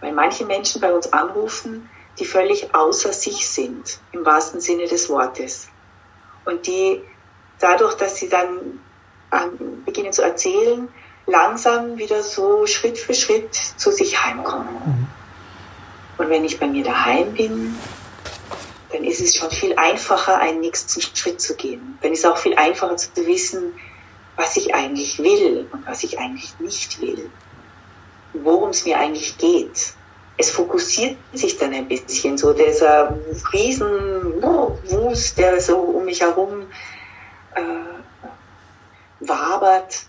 Weil 0.00 0.12
manche 0.12 0.44
Menschen 0.44 0.80
bei 0.80 0.92
uns 0.92 1.12
anrufen, 1.12 1.88
die 2.18 2.24
völlig 2.24 2.74
außer 2.74 3.12
sich 3.12 3.46
sind, 3.48 3.98
im 4.12 4.24
wahrsten 4.24 4.60
Sinne 4.60 4.86
des 4.86 5.08
Wortes. 5.08 5.68
Und 6.44 6.66
die 6.66 7.02
dadurch, 7.58 7.94
dass 7.94 8.16
sie 8.16 8.28
dann 8.28 8.80
an, 9.30 9.82
beginnen 9.84 10.12
zu 10.12 10.22
erzählen, 10.22 10.88
langsam 11.26 11.98
wieder 11.98 12.22
so 12.22 12.66
Schritt 12.66 12.98
für 12.98 13.14
Schritt 13.14 13.54
zu 13.54 13.90
sich 13.90 14.24
heimkommen. 14.24 14.74
Mhm. 14.84 15.05
Und 16.26 16.32
wenn 16.32 16.44
ich 16.44 16.58
bei 16.58 16.66
mir 16.66 16.82
daheim 16.82 17.34
bin, 17.34 17.78
dann 18.90 19.04
ist 19.04 19.20
es 19.20 19.36
schon 19.36 19.48
viel 19.48 19.76
einfacher, 19.76 20.38
einen 20.38 20.58
nächsten 20.58 21.00
Schritt 21.00 21.40
zu 21.40 21.54
gehen. 21.54 21.98
Dann 22.02 22.12
ist 22.12 22.24
es 22.24 22.24
auch 22.24 22.36
viel 22.36 22.56
einfacher 22.56 22.96
zu 22.96 23.10
wissen, 23.28 23.74
was 24.34 24.56
ich 24.56 24.74
eigentlich 24.74 25.20
will 25.20 25.68
und 25.70 25.86
was 25.86 26.02
ich 26.02 26.18
eigentlich 26.18 26.58
nicht 26.58 27.00
will. 27.00 27.30
Worum 28.32 28.70
es 28.70 28.84
mir 28.84 28.98
eigentlich 28.98 29.38
geht. 29.38 29.94
Es 30.36 30.50
fokussiert 30.50 31.16
sich 31.32 31.58
dann 31.58 31.72
ein 31.72 31.86
bisschen, 31.86 32.36
so 32.38 32.52
dieser 32.52 33.16
riesen 33.52 34.42
Wust, 34.42 35.38
der 35.38 35.60
so 35.60 35.76
um 35.76 36.06
mich 36.06 36.22
herum 36.22 36.66
äh, 37.54 39.20
wabert, 39.20 40.06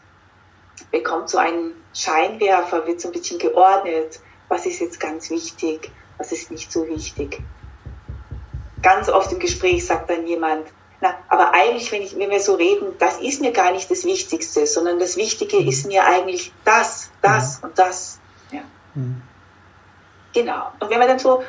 bekommt 0.90 1.30
so 1.30 1.38
einen 1.38 1.74
Scheinwerfer, 1.94 2.88
wird 2.88 3.02
so 3.02 3.10
ein 3.10 3.12
bisschen 3.12 3.38
geordnet. 3.38 4.20
Was 4.50 4.66
ist 4.66 4.80
jetzt 4.80 5.00
ganz 5.00 5.30
wichtig? 5.30 5.92
Was 6.18 6.32
ist 6.32 6.52
nicht 6.52 6.72
so 6.72 6.88
wichtig? 6.88 7.42
Ganz 8.82 9.10
oft 9.10 9.32
im 9.32 9.40
Gespräch 9.40 9.86
sagt 9.86 10.10
dann 10.10 10.28
jemand, 10.28 10.68
na, 11.00 11.16
aber 11.30 11.54
eigentlich, 11.54 11.92
wenn, 11.92 12.02
ich, 12.02 12.18
wenn 12.18 12.30
wir 12.32 12.40
so 12.40 12.56
reden, 12.56 12.96
das 12.98 13.20
ist 13.20 13.42
mir 13.42 13.52
gar 13.52 13.72
nicht 13.72 13.90
das 13.92 14.04
Wichtigste, 14.04 14.66
sondern 14.66 15.00
das 15.00 15.16
Wichtige 15.16 15.58
ist 15.58 15.86
mir 15.86 16.06
eigentlich 16.06 16.52
das, 16.66 17.12
das 17.22 17.60
mhm. 17.60 17.70
und 17.70 17.80
das. 17.80 18.20
Ja. 18.52 18.62
Mhm. 18.96 19.22
Genau. 20.34 20.72
Und 20.80 20.90
wenn 20.90 21.00
man 21.00 21.08
dann 21.08 21.20
so, 21.20 21.44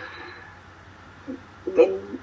wenn 1.65 2.19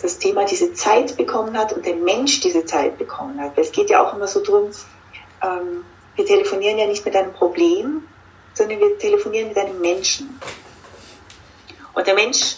das 0.00 0.18
Thema 0.18 0.44
diese 0.44 0.72
Zeit 0.74 1.16
bekommen 1.16 1.56
hat 1.56 1.72
und 1.72 1.86
der 1.86 1.96
Mensch 1.96 2.40
diese 2.40 2.64
Zeit 2.64 2.98
bekommen 2.98 3.40
hat, 3.40 3.56
weil 3.56 3.64
es 3.64 3.72
geht 3.72 3.90
ja 3.90 4.02
auch 4.02 4.14
immer 4.14 4.26
so 4.26 4.42
drum, 4.42 4.70
ähm, 5.42 5.84
wir 6.16 6.26
telefonieren 6.26 6.78
ja 6.78 6.86
nicht 6.86 7.04
mit 7.04 7.16
einem 7.16 7.32
Problem, 7.32 8.02
sondern 8.54 8.80
wir 8.80 8.98
telefonieren 8.98 9.48
mit 9.48 9.58
einem 9.58 9.80
Menschen. 9.80 10.38
Und 11.94 12.06
der 12.06 12.14
Mensch 12.14 12.56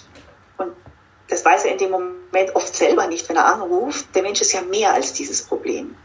das 1.32 1.44
weiß 1.46 1.64
er 1.64 1.72
in 1.72 1.78
dem 1.78 1.90
Moment 1.90 2.54
oft 2.54 2.76
selber 2.76 3.06
nicht, 3.06 3.26
wenn 3.28 3.36
er 3.36 3.46
anruft. 3.46 4.14
Der 4.14 4.22
Mensch 4.22 4.42
ist 4.42 4.52
ja 4.52 4.60
mehr 4.60 4.92
als 4.92 5.14
dieses 5.14 5.42
Problem. 5.42 5.96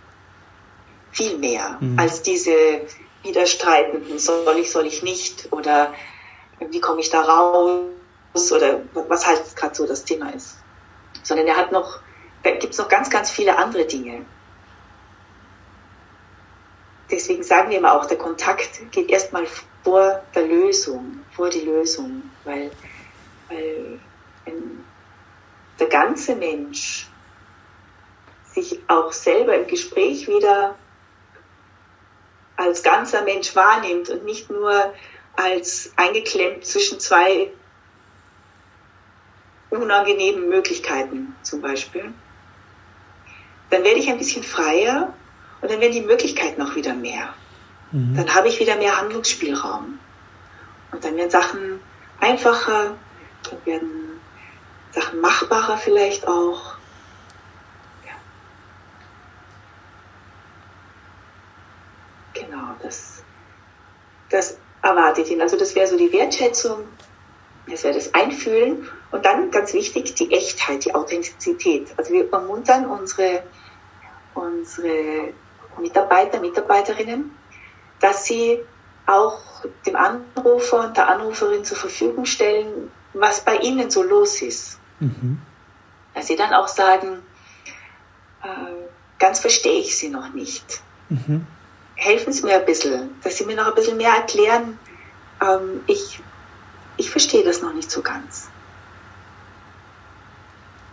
Viel 1.11 1.37
mehr 1.37 1.77
mhm. 1.81 1.99
als 1.99 2.21
diese 2.21 2.81
widerstreitenden, 3.23 4.19
soll 4.19 4.57
ich, 4.57 4.71
soll 4.71 4.85
ich 4.85 5.03
nicht 5.03 5.51
oder 5.51 5.93
wie 6.59 6.79
komme 6.79 7.01
ich 7.01 7.09
da 7.09 7.21
raus 7.21 8.51
oder 8.53 8.81
was 8.93 9.27
halt 9.27 9.55
gerade 9.55 9.75
so 9.75 9.85
das 9.85 10.05
Thema 10.05 10.29
ist. 10.29 10.59
Sondern 11.23 11.45
er 11.47 11.57
hat 11.57 11.73
noch, 11.73 11.99
da 12.43 12.51
gibt 12.51 12.71
es 12.71 12.79
noch 12.79 12.87
ganz, 12.87 13.09
ganz 13.09 13.29
viele 13.29 13.57
andere 13.57 13.85
Dinge. 13.85 14.25
Deswegen 17.11 17.43
sagen 17.43 17.69
wir 17.69 17.79
immer 17.79 17.99
auch, 17.99 18.05
der 18.05 18.17
Kontakt 18.17 18.91
geht 18.91 19.09
erstmal 19.09 19.45
vor 19.83 20.21
der 20.33 20.43
Lösung, 20.43 21.19
vor 21.35 21.49
die 21.49 21.61
Lösung, 21.61 22.29
weil, 22.45 22.71
weil 23.49 23.99
wenn, 24.45 24.83
der 25.79 25.87
ganze 25.87 26.35
Mensch 26.35 27.07
sich 28.53 28.79
auch 28.87 29.11
selber 29.11 29.55
im 29.55 29.67
Gespräch 29.67 30.27
wieder 30.27 30.75
als 32.55 32.81
ganzer 32.81 33.21
Mensch 33.21 33.55
wahrnimmt 33.55 34.09
und 34.09 34.25
nicht 34.25 34.49
nur 34.49 34.93
als 35.35 35.93
eingeklemmt 35.95 36.65
zwischen 36.65 36.99
zwei 36.99 37.51
unangenehmen 39.69 40.49
Möglichkeiten 40.49 41.35
zum 41.43 41.61
Beispiel, 41.61 42.13
dann 43.69 43.83
werde 43.83 43.99
ich 43.99 44.09
ein 44.09 44.17
bisschen 44.17 44.43
freier 44.43 45.13
und 45.61 45.71
dann 45.71 45.79
werden 45.79 45.93
die 45.93 46.01
Möglichkeiten 46.01 46.61
auch 46.61 46.75
wieder 46.75 46.93
mehr. 46.93 47.33
Mhm. 47.91 48.15
Dann 48.15 48.33
habe 48.33 48.47
ich 48.47 48.59
wieder 48.59 48.77
mehr 48.77 48.97
Handlungsspielraum. 48.97 49.99
Und 50.91 51.03
dann 51.03 51.17
werden 51.17 51.29
Sachen 51.29 51.79
einfacher, 52.19 52.95
dann 53.49 53.65
werden 53.65 54.19
Sachen 54.91 55.21
machbarer 55.21 55.77
vielleicht 55.77 56.27
auch. 56.27 56.75
Ja. 58.05 58.13
Genau, 62.33 62.75
das, 62.81 63.23
das 64.29 64.57
erwartet 64.81 65.29
ihn. 65.29 65.41
Also 65.41 65.57
das 65.57 65.75
wäre 65.75 65.87
so 65.87 65.97
die 65.97 66.11
Wertschätzung, 66.11 66.87
das 67.69 67.83
wäre 67.83 67.93
das 67.93 68.13
Einfühlen 68.13 68.89
und 69.11 69.25
dann 69.25 69.51
ganz 69.51 69.73
wichtig 69.73 70.15
die 70.15 70.31
Echtheit, 70.31 70.85
die 70.85 70.95
Authentizität. 70.95 71.93
Also 71.97 72.13
wir 72.13 72.31
ermuntern 72.31 72.85
unsere, 72.85 73.43
unsere 74.33 75.33
Mitarbeiter, 75.77 76.39
Mitarbeiterinnen, 76.39 77.35
dass 77.99 78.25
sie 78.25 78.59
auch 79.05 79.39
dem 79.85 79.95
Anrufer 79.95 80.85
und 80.85 80.97
der 80.97 81.07
Anruferin 81.09 81.63
zur 81.63 81.77
Verfügung 81.77 82.25
stellen, 82.25 82.91
was 83.19 83.41
bei 83.41 83.57
ihnen 83.57 83.89
so 83.89 84.03
los 84.03 84.41
ist. 84.41 84.79
Mhm. 84.99 85.39
Dass 86.13 86.27
sie 86.27 86.35
dann 86.35 86.53
auch 86.53 86.67
sagen, 86.67 87.19
äh, 88.43 88.47
ganz 89.19 89.39
verstehe 89.39 89.79
ich 89.79 89.97
sie 89.97 90.09
noch 90.09 90.33
nicht. 90.33 90.81
Mhm. 91.09 91.45
Helfen 91.95 92.31
Sie 92.31 92.43
mir 92.43 92.59
ein 92.59 92.65
bisschen, 92.65 93.15
dass 93.23 93.37
Sie 93.37 93.45
mir 93.45 93.55
noch 93.55 93.67
ein 93.67 93.75
bisschen 93.75 93.97
mehr 93.97 94.11
erklären. 94.11 94.77
Ähm, 95.41 95.81
ich, 95.87 96.21
ich 96.97 97.09
verstehe 97.09 97.43
das 97.43 97.61
noch 97.61 97.73
nicht 97.73 97.89
so 97.89 98.01
ganz. 98.01 98.49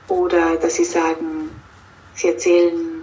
Oder 0.08 0.56
dass 0.56 0.76
Sie 0.76 0.84
sagen, 0.84 1.50
Sie 2.14 2.28
erzählen, 2.28 3.02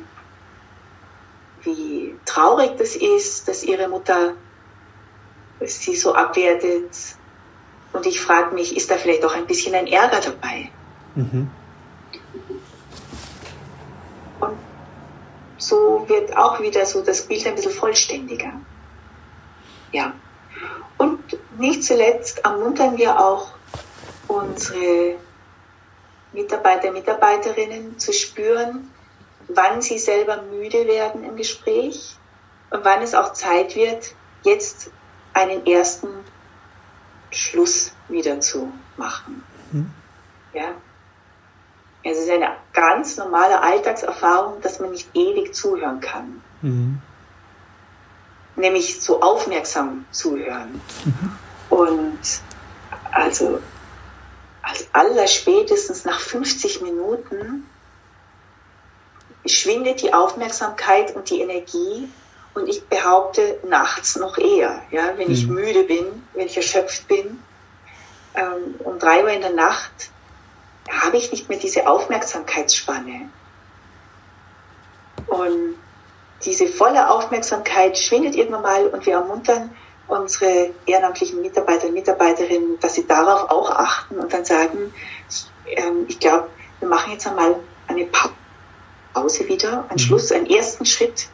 wie 1.62 2.16
traurig 2.26 2.72
das 2.78 2.96
ist, 2.96 3.48
dass 3.48 3.64
Ihre 3.64 3.88
Mutter 3.88 4.34
sie 5.66 5.96
so 5.96 6.14
abwertet. 6.14 6.92
Und 7.94 8.06
ich 8.06 8.22
frage 8.22 8.54
mich, 8.54 8.76
ist 8.78 8.90
da 8.90 8.96
vielleicht 8.96 9.26
auch 9.26 9.36
ein 9.36 9.48
bisschen 9.48 9.76
ein 9.76 9.88
Ärger 9.88 10.22
dabei? 10.22 10.70
Mhm. 11.16 11.50
Und 14.40 14.58
so 15.58 16.06
wird 16.08 16.36
auch 16.38 16.62
wieder 16.62 16.86
so 16.86 17.02
das 17.02 17.24
Bild 17.28 17.46
ein 17.46 17.56
bisschen 17.56 17.72
vollständiger. 17.72 18.54
Ja. 19.92 20.14
Und 20.98 21.20
nicht 21.58 21.84
zuletzt 21.84 22.40
ermuntern 22.40 22.98
wir 22.98 23.20
auch 23.20 23.54
unsere 24.28 25.16
Mitarbeiter, 26.32 26.92
Mitarbeiterinnen 26.92 28.00
zu 28.00 28.14
spüren, 28.14 28.90
wann 29.50 29.82
sie 29.82 30.00
selber 30.00 30.42
müde 30.44 30.88
werden 30.88 31.24
im 31.26 31.36
Gespräch 31.36 32.16
und 32.70 32.86
wann 32.86 33.02
es 33.02 33.14
auch 33.14 33.34
Zeit 33.34 33.76
wird, 33.76 34.16
jetzt 34.44 34.92
einen 35.34 35.66
ersten 35.66 36.08
Schluss 37.32 37.92
wieder 38.08 38.40
zu 38.42 38.72
machen. 38.98 39.44
Mhm. 39.72 39.92
Ja, 40.54 40.74
es 42.04 42.18
ist 42.18 42.30
eine 42.30 42.52
ganz 42.74 43.18
normale 43.18 43.62
Alltagserfahrung, 43.62 44.62
dass 44.62 44.80
man 44.80 44.92
nicht 44.92 45.10
ewig 45.14 45.54
zuhören 45.54 46.00
kann. 46.00 46.42
Mhm. 46.62 47.02
Nämlich 48.56 49.02
so 49.02 49.22
aufmerksam 49.22 50.06
zuhören. 50.12 50.82
Mhm. 51.06 51.38
Und 51.70 52.20
also 53.12 53.62
als 54.62 54.88
allerspätestens 54.94 56.06
nach 56.06 56.20
50 56.20 56.82
Minuten 56.82 57.66
schwindet 59.46 60.02
die 60.02 60.14
Aufmerksamkeit 60.14 61.16
und 61.16 61.30
die 61.30 61.42
Energie 61.42 62.10
und 62.54 62.68
ich 62.68 62.86
behaupte 62.88 63.60
nachts 63.68 64.18
noch 64.18 64.38
eher, 64.38 64.82
ja, 64.92 65.14
wenn 65.18 65.28
mhm. 65.28 65.34
ich 65.34 65.48
müde 65.48 65.84
bin, 65.84 66.06
wenn 66.34 66.48
ich 66.48 66.58
erschöpft 66.58 67.08
bin, 67.08 67.42
ähm, 68.36 68.76
um 68.80 69.00
drei 69.00 69.24
Uhr 69.24 69.30
in 69.30 69.42
der 69.42 69.52
Nacht 69.54 70.12
habe 70.90 71.18
ich 71.18 71.32
nicht 71.32 71.48
mehr 71.50 71.60
diese 71.60 71.88
Aufmerksamkeitsspanne. 71.88 73.30
Und 75.28 75.76
diese 76.44 76.68
volle 76.68 77.10
Aufmerksamkeit 77.10 77.98
schwindet 77.98 78.36
irgendwann 78.36 78.64
mal 78.64 78.88
und 78.88 79.06
wir 79.06 79.14
ermuntern 79.14 79.76
unsere 80.08 80.72
ehrenamtlichen 80.86 81.42
Mitarbeiter 81.42 81.88
und 81.88 81.94
Mitarbeiterinnen, 81.94 82.80
dass 82.80 82.96
sie 82.96 83.08
darauf 83.08 83.50
auch 83.50 83.70
achten 83.70 84.20
und 84.20 84.34
dann 84.34 84.44
sagen, 84.44 84.94
ähm, 85.68 86.06
ich 86.08 86.20
glaube, 86.20 86.50
wir 86.80 86.90
machen 86.90 87.14
jetzt 87.14 87.28
einmal 87.28 87.56
eine 87.88 88.08
Pause 89.14 89.48
wieder, 89.48 89.86
einen 89.88 89.94
mhm. 89.94 90.00
Schluss, 90.00 90.32
einen 90.32 90.48
ersten 90.48 90.86
Schritt, 90.86 91.28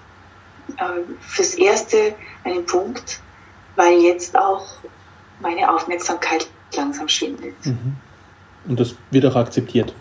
fürs 1.22 1.56
Erste 1.56 2.16
einen 2.44 2.66
Punkt, 2.66 3.20
weil 3.76 4.00
jetzt 4.00 4.36
auch 4.36 4.66
meine 5.40 5.74
Aufmerksamkeit 5.74 6.48
langsam 6.76 7.08
schwindet. 7.08 7.54
Mhm. 7.66 7.96
Und 8.68 8.80
das 8.80 8.96
wird 9.12 9.26
auch 9.26 9.36
akzeptiert. 9.36 9.94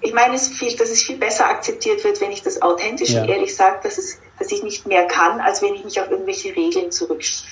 Ich 0.00 0.14
meine, 0.14 0.34
es 0.34 0.48
viel, 0.48 0.74
dass 0.76 0.90
es 0.90 1.02
viel 1.02 1.18
besser 1.18 1.48
akzeptiert 1.48 2.04
wird, 2.04 2.20
wenn 2.20 2.30
ich 2.30 2.42
das 2.42 2.62
authentisch 2.62 3.10
ja. 3.10 3.22
und 3.22 3.28
ehrlich 3.28 3.54
sage, 3.54 3.80
dass, 3.82 4.18
dass 4.38 4.52
ich 4.52 4.62
nicht 4.62 4.86
mehr 4.86 5.06
kann, 5.06 5.40
als 5.40 5.60
wenn 5.60 5.74
ich 5.74 5.84
mich 5.84 6.00
auf 6.00 6.10
irgendwelche 6.10 6.54
Regeln 6.54 6.90
zurückstütze. 6.92 7.48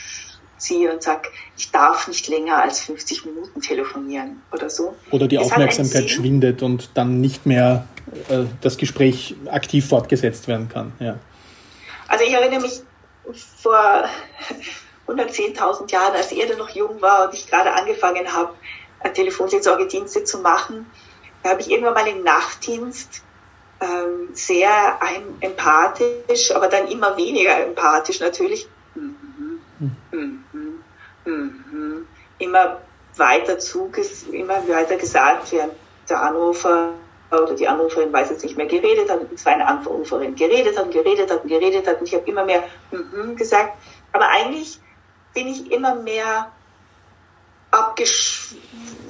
Ziehe 0.58 0.92
und 0.92 1.02
sage, 1.02 1.28
ich 1.56 1.70
darf 1.70 2.08
nicht 2.08 2.28
länger 2.28 2.62
als 2.62 2.80
50 2.80 3.24
Minuten 3.26 3.60
telefonieren 3.60 4.42
oder 4.52 4.70
so. 4.70 4.94
Oder 5.10 5.28
die 5.28 5.38
Aufmerksamkeit 5.38 6.10
schwindet 6.10 6.62
und 6.62 6.90
dann 6.94 7.20
nicht 7.20 7.46
mehr 7.46 7.86
äh, 8.28 8.44
das 8.60 8.76
Gespräch 8.76 9.34
aktiv 9.46 9.88
fortgesetzt 9.88 10.48
werden 10.48 10.68
kann. 10.68 10.92
Ja. 10.98 11.18
Also 12.08 12.24
ich 12.24 12.32
erinnere 12.32 12.60
mich 12.60 12.80
vor 13.62 14.04
110.000 15.08 15.90
Jahren, 15.90 16.14
als 16.14 16.32
er 16.32 16.56
noch 16.56 16.70
jung 16.70 17.00
war 17.00 17.26
und 17.26 17.34
ich 17.34 17.48
gerade 17.48 17.72
angefangen 17.72 18.32
habe, 18.32 18.52
Telefonseelsorgedienste 19.14 20.24
zu 20.24 20.38
machen, 20.38 20.86
da 21.42 21.50
habe 21.50 21.60
ich 21.60 21.70
irgendwann 21.70 21.94
mal 21.94 22.08
im 22.08 22.24
Nachtdienst 22.24 23.22
ähm, 23.80 24.30
sehr 24.32 24.98
empathisch, 25.40 26.50
aber 26.52 26.68
dann 26.68 26.88
immer 26.88 27.16
weniger 27.16 27.56
empathisch 27.64 28.20
natürlich, 28.20 28.66
mhm, 29.78 30.44
mhm, 30.52 30.84
mhm, 31.24 32.06
immer 32.38 32.80
weiter 33.16 33.58
zuges 33.58 34.24
immer 34.24 34.66
weiter 34.68 34.96
gesagt, 34.96 35.52
während 35.52 35.72
der 36.08 36.22
Anrufer 36.22 36.92
oder 37.30 37.54
die 37.54 37.66
Anruferin 37.66 38.12
weiß 38.12 38.30
jetzt 38.30 38.44
nicht 38.44 38.56
mehr 38.56 38.66
geredet 38.66 39.10
hat, 39.10 39.20
es 39.34 39.44
war 39.44 39.54
eine 39.54 39.66
Anruferin 39.66 40.36
geredet 40.36 40.78
hat, 40.78 40.90
geredet 40.90 41.30
hat, 41.30 41.42
geredet 41.44 41.86
hat 41.86 42.00
und 42.00 42.06
ich 42.06 42.14
habe 42.14 42.28
immer 42.28 42.44
mehr 42.44 42.62
gesagt. 43.36 43.76
Aber 44.12 44.28
eigentlich 44.28 44.80
bin 45.34 45.48
ich 45.48 45.70
immer 45.72 45.96
mehr 45.96 46.50
abgeschweift 47.70 48.60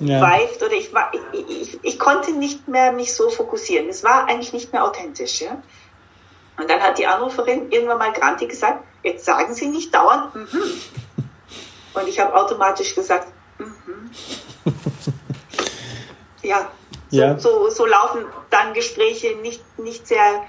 ja. 0.00 0.66
oder 0.66 0.72
ich, 0.72 0.92
war, 0.92 1.12
ich, 1.33 1.50
ich, 1.50 1.79
ich, 1.83 1.98
konnte 1.98 2.33
nicht 2.33 2.68
mehr 2.68 2.92
mich 2.92 3.14
so 3.14 3.29
fokussieren. 3.29 3.88
Es 3.88 4.02
war 4.02 4.26
eigentlich 4.26 4.52
nicht 4.52 4.72
mehr 4.72 4.85
authentisch. 4.85 5.42
Ja? 5.42 5.62
Und 6.59 6.71
dann 6.71 6.81
hat 6.81 6.99
die 6.99 7.07
Anruferin 7.07 7.71
irgendwann 7.71 7.99
mal 7.99 8.12
grantig 8.12 8.51
gesagt, 8.51 8.83
jetzt 9.03 9.25
sagen 9.25 9.55
Sie 9.55 9.69
nicht 9.69 9.95
dauernd, 9.95 10.35
mm 10.35 10.38
-hmm. 10.38 10.83
Und 11.95 12.09
ich 12.09 12.21
habe 12.21 12.35
automatisch 12.35 12.95
gesagt, 12.95 13.29
mm 13.59 13.64
-hmm. 13.64 14.73
ja, 16.42 16.71
so, 17.11 17.16
ja. 17.16 17.38
So, 17.38 17.71
so, 17.71 17.87
laufen 17.87 18.27
dann 18.51 18.75
Gespräche 18.75 19.37
nicht, 19.37 19.62
nicht, 19.79 20.07
sehr, 20.07 20.42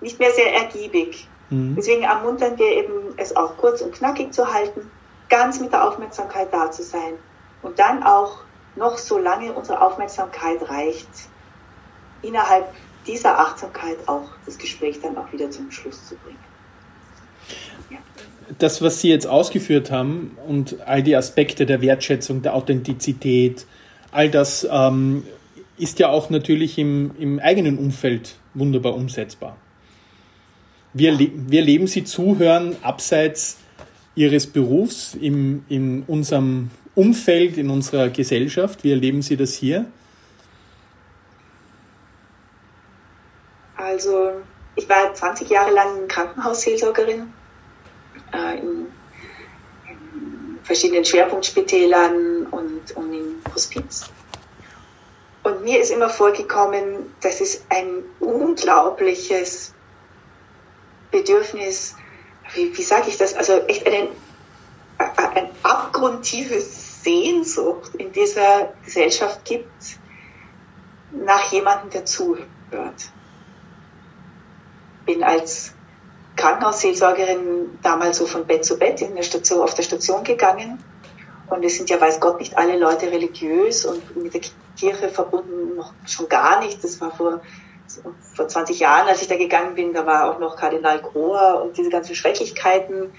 nicht 0.00 0.18
mehr 0.18 0.30
sehr 0.30 0.54
ergiebig. 0.54 1.28
Mhm. 1.50 1.74
Deswegen 1.76 2.02
ermuntern 2.02 2.58
wir 2.58 2.70
eben, 2.72 3.14
es 3.16 3.36
auch 3.36 3.56
kurz 3.56 3.80
und 3.80 3.94
knackig 3.94 4.32
zu 4.32 4.52
halten, 4.52 4.90
ganz 5.28 5.60
mit 5.60 5.72
der 5.72 5.86
Aufmerksamkeit 5.86 6.52
da 6.52 6.70
zu 6.70 6.82
sein 6.82 7.14
und 7.62 7.78
dann 7.78 8.02
auch 8.02 8.38
noch 8.76 8.98
so 8.98 9.18
lange 9.18 9.52
unsere 9.52 9.80
Aufmerksamkeit 9.80 10.68
reicht, 10.68 11.08
innerhalb 12.22 12.72
dieser 13.06 13.38
Achtsamkeit 13.38 13.96
auch 14.06 14.28
das 14.44 14.58
Gespräch 14.58 15.00
dann 15.00 15.16
auch 15.16 15.32
wieder 15.32 15.50
zum 15.50 15.70
Schluss 15.70 16.06
zu 16.08 16.16
bringen. 16.16 16.38
Ja. 17.90 17.98
Das, 18.58 18.82
was 18.82 19.00
Sie 19.00 19.08
jetzt 19.08 19.26
ausgeführt 19.26 19.90
haben 19.90 20.36
und 20.46 20.80
all 20.86 21.02
die 21.02 21.16
Aspekte 21.16 21.66
der 21.66 21.80
Wertschätzung, 21.80 22.42
der 22.42 22.54
Authentizität, 22.54 23.66
all 24.12 24.30
das 24.30 24.66
ähm, 24.70 25.24
ist 25.78 25.98
ja 25.98 26.08
auch 26.08 26.30
natürlich 26.30 26.78
im, 26.78 27.12
im 27.18 27.38
eigenen 27.38 27.78
Umfeld 27.78 28.36
wunderbar 28.54 28.94
umsetzbar. 28.94 29.56
Wir, 30.92 31.18
wir 31.18 31.62
leben 31.62 31.86
Sie 31.86 32.04
zuhören 32.04 32.76
abseits 32.82 33.58
Ihres 34.14 34.46
Berufs, 34.46 35.14
im, 35.14 35.64
in 35.68 36.02
unserem 36.06 36.70
Umfeld, 36.94 37.58
in 37.58 37.68
unserer 37.68 38.08
Gesellschaft? 38.08 38.82
Wie 38.82 38.90
erleben 38.90 39.20
Sie 39.20 39.36
das 39.36 39.54
hier? 39.54 39.84
Also, 43.96 44.42
ich 44.74 44.86
war 44.90 45.14
20 45.14 45.48
Jahre 45.48 45.70
lang 45.70 46.06
Krankenhausseelsorgerin 46.06 47.32
äh, 48.30 48.58
in, 48.58 48.92
in, 49.88 50.58
verschiedenen 50.62 51.02
Schwerpunktspitälern 51.02 52.46
und, 52.50 52.94
und 52.94 53.14
im 53.14 53.42
Hospiz. 53.54 54.04
Und 55.44 55.64
mir 55.64 55.80
ist 55.80 55.90
immer 55.90 56.10
vorgekommen, 56.10 57.14
dass 57.22 57.40
es 57.40 57.64
ein 57.70 58.02
unglaubliches 58.20 59.72
Bedürfnis, 61.10 61.94
wie, 62.52 62.76
wie 62.76 62.82
sage 62.82 63.08
ich 63.08 63.16
das, 63.16 63.32
also 63.32 63.54
echt 63.66 63.86
einen, 63.86 64.08
ein 64.98 65.48
abgrundtiefes 65.62 67.02
Sehnsucht 67.02 67.94
in 67.94 68.12
dieser 68.12 68.74
Gesellschaft 68.84 69.42
gibt 69.46 69.72
nach 71.12 71.50
jemandem, 71.50 71.88
der 71.88 72.04
zuhört. 72.04 72.46
Bin 75.06 75.24
als 75.24 75.72
Krankenhausseelsorgerin 76.36 77.78
damals 77.82 78.18
so 78.18 78.26
von 78.26 78.46
Bett 78.46 78.64
zu 78.64 78.78
Bett 78.78 79.00
in 79.00 79.14
der 79.14 79.22
Station, 79.22 79.62
auf 79.62 79.74
der 79.74 79.82
Station 79.82 80.22
gegangen. 80.24 80.82
Und 81.48 81.64
es 81.64 81.76
sind 81.76 81.88
ja, 81.88 82.00
weiß 82.00 82.20
Gott, 82.20 82.40
nicht 82.40 82.58
alle 82.58 82.76
Leute 82.76 83.10
religiös 83.10 83.86
und 83.86 84.16
mit 84.16 84.34
der 84.34 84.42
Kirche 84.76 85.08
verbunden 85.08 85.76
noch 85.76 85.94
schon 86.06 86.28
gar 86.28 86.60
nicht. 86.60 86.82
Das 86.82 87.00
war 87.00 87.10
vor 87.10 87.40
vor 88.34 88.48
20 88.48 88.80
Jahren, 88.80 89.08
als 89.08 89.22
ich 89.22 89.28
da 89.28 89.36
gegangen 89.36 89.74
bin, 89.74 89.92
da 89.92 90.06
war 90.06 90.30
auch 90.30 90.38
noch 90.38 90.56
Kardinal 90.56 91.00
Grohr 91.00 91.62
und 91.62 91.76
diese 91.76 91.90
ganzen 91.90 92.14
Schrecklichkeiten. 92.14 93.12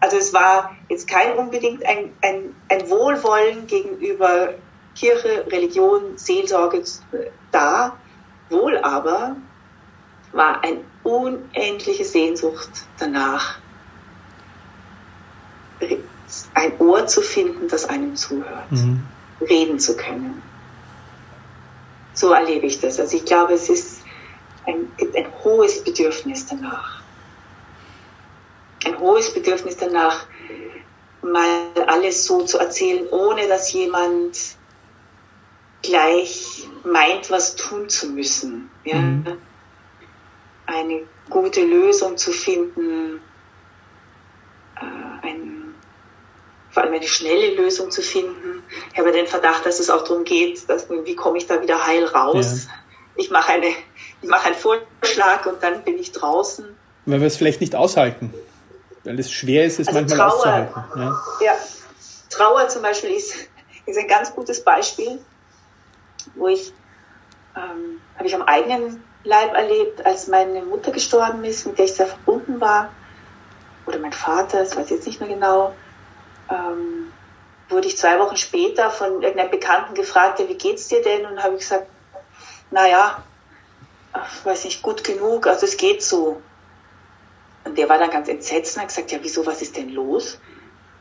Also 0.00 0.16
es 0.16 0.32
war 0.32 0.76
jetzt 0.88 1.08
kein 1.08 1.36
unbedingt 1.36 1.84
ein, 1.86 2.12
ein, 2.22 2.54
ein 2.68 2.90
Wohlwollen 2.90 3.66
gegenüber 3.66 4.54
Kirche, 4.94 5.46
Religion, 5.50 6.16
Seelsorge 6.16 6.82
da, 7.50 7.96
wohl 8.50 8.78
aber 8.78 9.36
war 10.32 10.62
eine 10.62 10.80
unendliche 11.04 12.04
Sehnsucht 12.04 12.70
danach, 12.98 13.58
ein 16.54 16.78
Ohr 16.78 17.06
zu 17.06 17.20
finden, 17.20 17.68
das 17.68 17.84
einem 17.84 18.16
zuhört, 18.16 18.70
mhm. 18.70 19.02
reden 19.40 19.78
zu 19.78 19.96
können. 19.96 20.42
So 22.14 22.32
erlebe 22.32 22.66
ich 22.66 22.80
das. 22.80 23.00
Also 23.00 23.16
ich 23.16 23.24
glaube, 23.24 23.54
es 23.54 23.68
ist 23.68 24.02
ein, 24.66 24.92
gibt 24.96 25.16
ein 25.16 25.26
hohes 25.42 25.82
Bedürfnis 25.82 26.46
danach. 26.46 27.02
Ein 28.84 28.98
hohes 28.98 29.32
Bedürfnis 29.32 29.76
danach, 29.76 30.26
mal 31.22 31.68
alles 31.86 32.24
so 32.24 32.44
zu 32.44 32.58
erzählen, 32.58 33.06
ohne 33.10 33.46
dass 33.48 33.72
jemand 33.72 34.36
gleich 35.82 36.68
meint, 36.84 37.30
was 37.30 37.56
tun 37.56 37.88
zu 37.88 38.08
müssen. 38.08 38.70
Ja? 38.84 38.96
Mhm. 38.96 39.38
Eine 40.66 41.02
gute 41.28 41.64
Lösung 41.64 42.16
zu 42.16 42.32
finden, 42.32 43.20
äh, 44.76 45.26
ein, 45.26 45.74
vor 46.70 46.82
allem 46.82 46.94
eine 46.94 47.06
schnelle 47.06 47.54
Lösung 47.54 47.90
zu 47.90 48.02
finden. 48.02 48.62
Ich 48.92 48.98
habe 48.98 49.12
den 49.12 49.26
Verdacht, 49.26 49.66
dass 49.66 49.80
es 49.80 49.90
auch 49.90 50.04
darum 50.04 50.24
geht, 50.24 50.68
dass, 50.68 50.88
wie 50.88 51.16
komme 51.16 51.38
ich 51.38 51.46
da 51.46 51.60
wieder 51.60 51.86
heil 51.86 52.04
raus. 52.04 52.66
Ja. 52.66 52.72
Ich 53.16 53.30
mache 53.30 53.52
eine 53.52 53.74
ich 54.22 54.28
mache 54.28 54.46
einen 54.46 54.54
Vorschlag 54.54 55.46
und 55.46 55.62
dann 55.62 55.82
bin 55.82 55.98
ich 55.98 56.12
draußen. 56.12 56.64
Weil 57.06 57.20
wir 57.20 57.26
es 57.26 57.36
vielleicht 57.36 57.60
nicht 57.60 57.74
aushalten. 57.74 58.32
Weil 59.02 59.18
es 59.18 59.32
schwer 59.32 59.64
ist, 59.64 59.80
es 59.80 59.88
also 59.88 60.00
manchmal 60.00 60.18
Trauer, 60.18 60.36
auszuhalten. 60.36 60.84
Ja. 60.96 61.20
ja. 61.44 61.52
Trauer 62.30 62.68
zum 62.68 62.82
Beispiel 62.82 63.10
ist, 63.10 63.34
ist 63.84 63.98
ein 63.98 64.06
ganz 64.06 64.32
gutes 64.32 64.62
Beispiel, 64.62 65.18
wo 66.36 66.46
ich, 66.46 66.72
ähm, 67.56 68.00
habe 68.16 68.28
ich 68.28 68.34
am 68.34 68.42
eigenen 68.42 69.02
Leib 69.24 69.54
erlebt, 69.54 70.04
als 70.04 70.26
meine 70.26 70.62
Mutter 70.62 70.90
gestorben 70.90 71.44
ist, 71.44 71.66
mit 71.66 71.78
der 71.78 71.84
ich 71.84 71.94
sehr 71.94 72.06
verbunden 72.06 72.60
war, 72.60 72.90
oder 73.86 73.98
mein 73.98 74.12
Vater, 74.12 74.58
das 74.58 74.76
weiß 74.76 74.86
ich 74.86 74.90
jetzt 74.92 75.06
nicht 75.06 75.20
mehr 75.20 75.28
genau, 75.28 75.74
ähm, 76.50 77.12
wurde 77.68 77.88
ich 77.88 77.96
zwei 77.96 78.18
Wochen 78.18 78.36
später 78.36 78.90
von 78.90 79.22
irgendeinem 79.22 79.50
Bekannten 79.50 79.94
gefragt, 79.94 80.40
ja, 80.40 80.48
wie 80.48 80.56
geht's 80.56 80.88
dir 80.88 81.02
denn? 81.02 81.26
Und 81.26 81.42
habe 81.42 81.54
ich 81.54 81.60
gesagt, 81.60 81.86
naja, 82.70 83.22
weiß 84.44 84.64
nicht, 84.64 84.82
gut 84.82 85.04
genug, 85.04 85.46
also 85.46 85.66
es 85.66 85.76
geht 85.76 86.02
so. 86.02 86.40
Und 87.64 87.78
der 87.78 87.88
war 87.88 87.98
dann 87.98 88.10
ganz 88.10 88.28
entsetzt 88.28 88.76
und 88.76 88.82
hat 88.82 88.88
gesagt, 88.88 89.12
ja, 89.12 89.18
wieso, 89.22 89.46
was 89.46 89.62
ist 89.62 89.76
denn 89.76 89.90
los? 89.90 90.38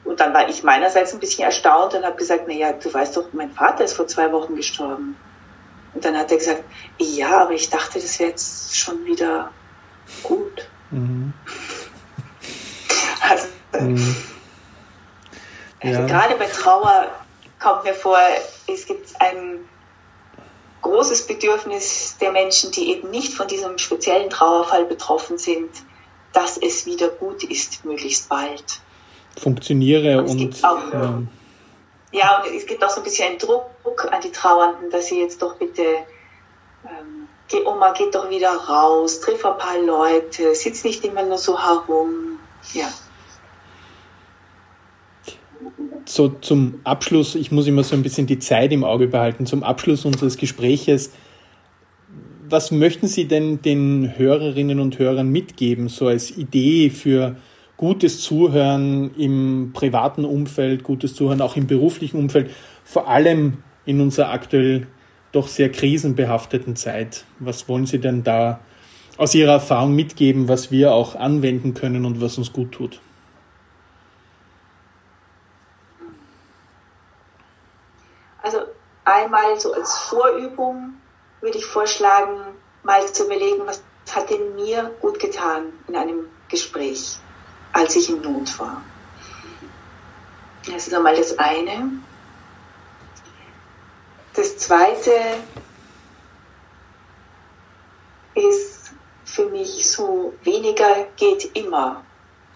Und 0.03 0.19
dann 0.19 0.33
war 0.33 0.47
ich 0.49 0.63
meinerseits 0.63 1.13
ein 1.13 1.19
bisschen 1.19 1.43
erstaunt 1.43 1.93
und 1.93 2.05
habe 2.05 2.15
gesagt, 2.15 2.45
na 2.47 2.53
ja, 2.53 2.73
du 2.73 2.91
weißt 2.91 3.17
doch, 3.17 3.33
mein 3.33 3.51
Vater 3.51 3.83
ist 3.83 3.93
vor 3.93 4.07
zwei 4.07 4.31
Wochen 4.31 4.55
gestorben. 4.55 5.17
Und 5.93 6.05
dann 6.05 6.17
hat 6.17 6.31
er 6.31 6.37
gesagt, 6.37 6.63
ja, 6.97 7.41
aber 7.41 7.51
ich 7.51 7.69
dachte, 7.69 7.99
das 7.99 8.19
wäre 8.19 8.29
jetzt 8.29 8.77
schon 8.77 9.05
wieder 9.05 9.51
gut. 10.23 10.67
Mhm. 10.89 11.33
Also, 13.21 13.47
mhm. 13.79 14.15
also 15.81 16.05
gerade 16.07 16.35
bei 16.35 16.45
Trauer 16.45 17.11
kommt 17.59 17.83
mir 17.83 17.93
vor, 17.93 18.17
es 18.67 18.85
gibt 18.85 19.21
einen 19.21 19.67
großes 20.81 21.27
Bedürfnis 21.27 22.17
der 22.19 22.31
Menschen, 22.31 22.71
die 22.71 22.91
eben 22.91 23.11
nicht 23.11 23.33
von 23.33 23.47
diesem 23.47 23.77
speziellen 23.77 24.29
Trauerfall 24.29 24.85
betroffen 24.85 25.37
sind, 25.37 25.69
dass 26.33 26.57
es 26.57 26.85
wieder 26.85 27.09
gut 27.09 27.43
ist, 27.43 27.85
möglichst 27.85 28.29
bald. 28.29 28.63
Funktioniere 29.37 30.21
und. 30.23 30.41
und 30.41 30.63
auch, 30.63 30.93
ähm, 30.93 31.27
ja, 32.11 32.41
und 32.41 32.55
es 32.55 32.65
gibt 32.65 32.83
auch 32.83 32.89
so 32.89 32.99
ein 32.99 33.03
bisschen 33.03 33.29
einen 33.29 33.37
Druck 33.37 33.65
an 33.83 34.21
die 34.21 34.31
Trauernden, 34.31 34.89
dass 34.89 35.07
sie 35.07 35.19
jetzt 35.19 35.41
doch 35.41 35.55
bitte, 35.55 35.81
ähm, 36.85 37.27
geh 37.47 37.63
Oma, 37.65 37.93
geht 37.93 38.15
doch 38.15 38.29
wieder 38.29 38.51
raus, 38.51 39.21
triff 39.21 39.45
ein 39.45 39.57
paar 39.57 39.79
Leute, 39.79 40.55
sitz 40.55 40.83
nicht 40.83 41.03
immer 41.05 41.23
nur 41.23 41.37
so 41.37 41.57
herum. 41.61 42.39
Ja. 42.73 42.87
so 46.05 46.29
zum 46.29 46.79
Abschluss, 46.83 47.35
ich 47.35 47.51
muss 47.51 47.67
immer 47.67 47.83
so 47.83 47.95
ein 47.95 48.03
bisschen 48.03 48.27
die 48.27 48.39
Zeit 48.39 48.71
im 48.71 48.83
Auge 48.83 49.07
behalten, 49.07 49.45
zum 49.45 49.63
Abschluss 49.63 50.05
unseres 50.05 50.37
Gespräches, 50.37 51.11
was 52.49 52.71
möchten 52.71 53.07
Sie 53.07 53.25
denn 53.25 53.61
den 53.61 54.17
Hörerinnen 54.17 54.79
und 54.79 54.99
Hörern 54.99 55.29
mitgeben, 55.29 55.87
so 55.87 56.07
als 56.07 56.37
Idee 56.37 56.89
für 56.89 57.37
gutes 57.77 58.19
Zuhören 58.19 59.15
im 59.17 59.71
privaten 59.73 60.25
Umfeld, 60.25 60.83
gutes 60.83 61.15
Zuhören 61.15 61.41
auch 61.41 61.55
im 61.55 61.65
beruflichen 61.65 62.17
Umfeld, 62.17 62.51
vor 62.83 63.07
allem 63.07 63.63
in 63.91 64.01
unserer 64.01 64.31
aktuell 64.31 64.87
doch 65.31 65.47
sehr 65.47 65.71
krisenbehafteten 65.71 66.75
Zeit? 66.75 67.25
Was 67.39 67.69
wollen 67.69 67.85
Sie 67.85 67.99
denn 67.99 68.23
da 68.23 68.59
aus 69.17 69.35
Ihrer 69.35 69.53
Erfahrung 69.53 69.95
mitgeben, 69.95 70.47
was 70.47 70.71
wir 70.71 70.93
auch 70.93 71.15
anwenden 71.15 71.73
können 71.73 72.05
und 72.05 72.21
was 72.21 72.37
uns 72.37 72.51
gut 72.51 72.71
tut? 72.71 72.99
Also 78.41 78.59
einmal 79.05 79.59
so 79.59 79.73
als 79.73 79.97
Vorübung 79.97 80.93
würde 81.41 81.57
ich 81.57 81.65
vorschlagen, 81.65 82.39
mal 82.83 83.05
zu 83.05 83.25
überlegen, 83.25 83.61
was 83.65 83.83
hat 84.13 84.29
denn 84.29 84.55
mir 84.55 84.91
gut 85.01 85.19
getan 85.19 85.65
in 85.87 85.95
einem 85.95 86.25
Gespräch, 86.49 87.17
als 87.71 87.95
ich 87.95 88.09
in 88.09 88.21
Not 88.21 88.59
war. 88.59 88.81
Das 90.65 90.87
ist 90.87 90.93
einmal 90.93 91.15
das 91.15 91.37
eine. 91.37 91.91
Das 94.33 94.57
zweite 94.57 95.11
ist 98.33 98.93
für 99.25 99.45
mich 99.47 99.89
so, 99.89 100.33
weniger 100.43 101.07
geht 101.17 101.55
immer 101.55 102.03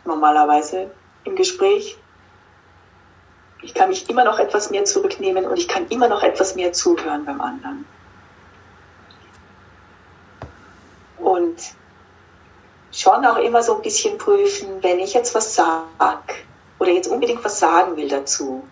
normalerweise 0.05 0.91
im 1.25 1.35
Gespräch. 1.35 1.97
Ich 3.61 3.73
kann 3.73 3.89
mich 3.89 4.09
immer 4.09 4.23
noch 4.23 4.39
etwas 4.39 4.69
mehr 4.69 4.85
zurücknehmen 4.85 5.45
und 5.45 5.57
ich 5.57 5.67
kann 5.67 5.87
immer 5.89 6.07
noch 6.07 6.23
etwas 6.23 6.55
mehr 6.55 6.71
zuhören 6.71 7.25
beim 7.25 7.41
anderen. 7.41 7.85
Und 11.17 11.57
schon 12.91 13.25
auch 13.25 13.37
immer 13.37 13.63
so 13.63 13.75
ein 13.75 13.81
bisschen 13.81 14.17
prüfen, 14.17 14.81
wenn 14.81 14.99
ich 14.99 15.13
jetzt 15.13 15.35
was 15.35 15.55
sage 15.55 15.87
oder 16.79 16.91
jetzt 16.91 17.07
unbedingt 17.07 17.43
was 17.43 17.59
sagen 17.59 17.97
will 17.97 18.07
dazu, 18.07 18.63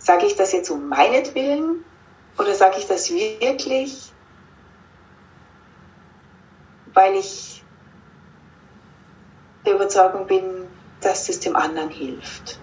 sage 0.00 0.26
ich 0.26 0.34
das 0.34 0.52
jetzt 0.52 0.70
um 0.70 0.88
meinetwillen 0.88 1.84
oder 2.38 2.54
sage 2.54 2.76
ich 2.78 2.86
das 2.86 3.10
wirklich, 3.10 4.12
weil 6.94 7.14
ich 7.14 7.62
der 9.64 9.74
Überzeugung 9.74 10.26
bin, 10.26 10.42
dass 11.02 11.28
es 11.28 11.38
dem 11.40 11.54
anderen 11.54 11.90
hilft? 11.90 12.58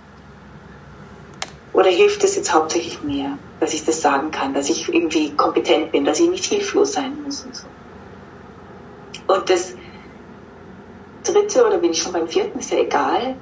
Oder 1.74 1.90
hilft 1.90 2.24
es 2.24 2.36
jetzt 2.36 2.52
hauptsächlich 2.52 3.04
mir, 3.04 3.38
dass 3.60 3.74
ich 3.74 3.86
das 3.86 4.02
sagen 4.02 4.32
kann, 4.32 4.56
dass 4.56 4.70
ich 4.70 4.92
irgendwie 4.92 5.32
kompetent 5.36 5.92
bin, 5.92 6.06
dass 6.06 6.20
ich 6.20 6.30
nicht 6.30 6.46
hilflos 6.46 6.94
sein 6.94 7.22
muss 7.22 7.46
und 7.46 7.56
so. 7.56 7.68
Und 9.28 9.48
das 9.50 9.76
dritte, 11.24 11.68
oder 11.68 11.78
bin 11.78 11.92
ich 11.92 12.02
schon 12.02 12.14
beim 12.14 12.28
vierten, 12.28 12.58
ist 12.58 12.72
ja 12.72 12.80
egal, 12.80 13.36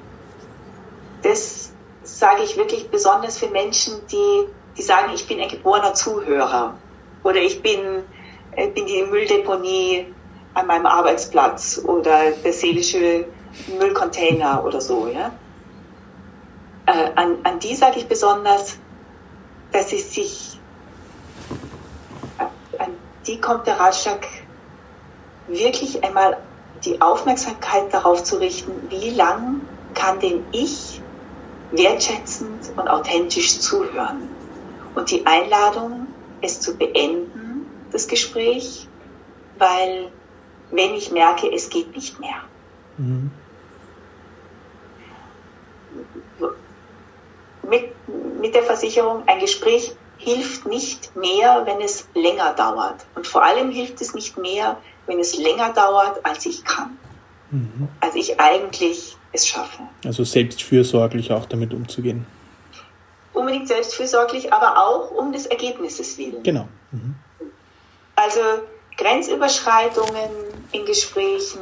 das 1.22 1.72
sage 2.06 2.44
ich 2.44 2.56
wirklich 2.56 2.88
besonders 2.88 3.38
für 3.38 3.48
Menschen, 3.48 3.94
die, 4.10 4.46
die 4.76 4.82
sagen, 4.82 5.12
ich 5.14 5.26
bin 5.26 5.40
ein 5.40 5.48
geborener 5.48 5.94
Zuhörer 5.94 6.74
oder 7.24 7.40
ich 7.40 7.62
bin, 7.62 8.04
ich 8.56 8.74
bin 8.74 8.86
die 8.86 9.02
Mülldeponie 9.02 10.06
an 10.54 10.66
meinem 10.66 10.86
Arbeitsplatz 10.86 11.82
oder 11.84 12.30
der 12.30 12.52
seelische 12.52 13.26
Müllcontainer 13.78 14.64
oder 14.64 14.80
so. 14.80 15.08
Ja? 15.08 15.32
Äh, 16.86 17.10
an, 17.16 17.38
an 17.42 17.58
die 17.58 17.74
sage 17.74 17.98
ich 17.98 18.06
besonders, 18.06 18.78
dass 19.72 19.90
sie 19.90 19.98
sich, 19.98 20.60
an 22.78 22.90
die 23.26 23.40
kommt 23.40 23.66
der 23.66 23.80
Ratschlag, 23.80 24.26
wirklich 25.48 26.02
einmal 26.04 26.38
die 26.84 27.00
Aufmerksamkeit 27.00 27.92
darauf 27.92 28.22
zu 28.22 28.36
richten, 28.36 28.72
wie 28.90 29.10
lang 29.10 29.62
kann 29.94 30.20
denn 30.20 30.44
ich 30.52 31.00
wertschätzend 31.70 32.72
und 32.76 32.88
authentisch 32.88 33.60
zuhören. 33.60 34.30
Und 34.94 35.10
die 35.10 35.26
Einladung, 35.26 36.08
es 36.40 36.60
zu 36.60 36.76
beenden, 36.76 37.66
das 37.90 38.08
Gespräch, 38.08 38.88
weil 39.58 40.10
wenn 40.70 40.94
ich 40.94 41.10
merke, 41.10 41.52
es 41.52 41.70
geht 41.70 41.94
nicht 41.94 42.18
mehr. 42.20 42.42
Mhm. 42.96 43.30
Mit, 47.62 47.94
mit 48.40 48.54
der 48.54 48.62
Versicherung, 48.62 49.26
ein 49.26 49.40
Gespräch 49.40 49.96
hilft 50.18 50.66
nicht 50.66 51.14
mehr, 51.16 51.66
wenn 51.66 51.80
es 51.80 52.08
länger 52.14 52.54
dauert. 52.54 53.06
Und 53.14 53.26
vor 53.26 53.42
allem 53.42 53.70
hilft 53.70 54.00
es 54.00 54.14
nicht 54.14 54.38
mehr, 54.38 54.80
wenn 55.06 55.18
es 55.18 55.36
länger 55.36 55.72
dauert, 55.72 56.24
als 56.24 56.46
ich 56.46 56.64
kann. 56.64 56.98
Mhm. 57.50 57.88
Als 58.00 58.14
ich 58.14 58.40
eigentlich 58.40 59.15
es 59.36 59.46
schaffe. 59.46 59.82
Also 60.04 60.24
selbstfürsorglich 60.24 61.32
auch 61.32 61.46
damit 61.46 61.72
umzugehen. 61.72 62.26
Unbedingt 63.32 63.68
selbstfürsorglich, 63.68 64.52
aber 64.52 64.78
auch 64.78 65.10
um 65.10 65.32
des 65.32 65.46
Ergebnisses 65.46 66.18
willen. 66.18 66.42
Genau. 66.42 66.68
Mhm. 66.90 67.14
Also 68.14 68.40
Grenzüberschreitungen 68.96 70.30
in 70.72 70.86
Gesprächen 70.86 71.60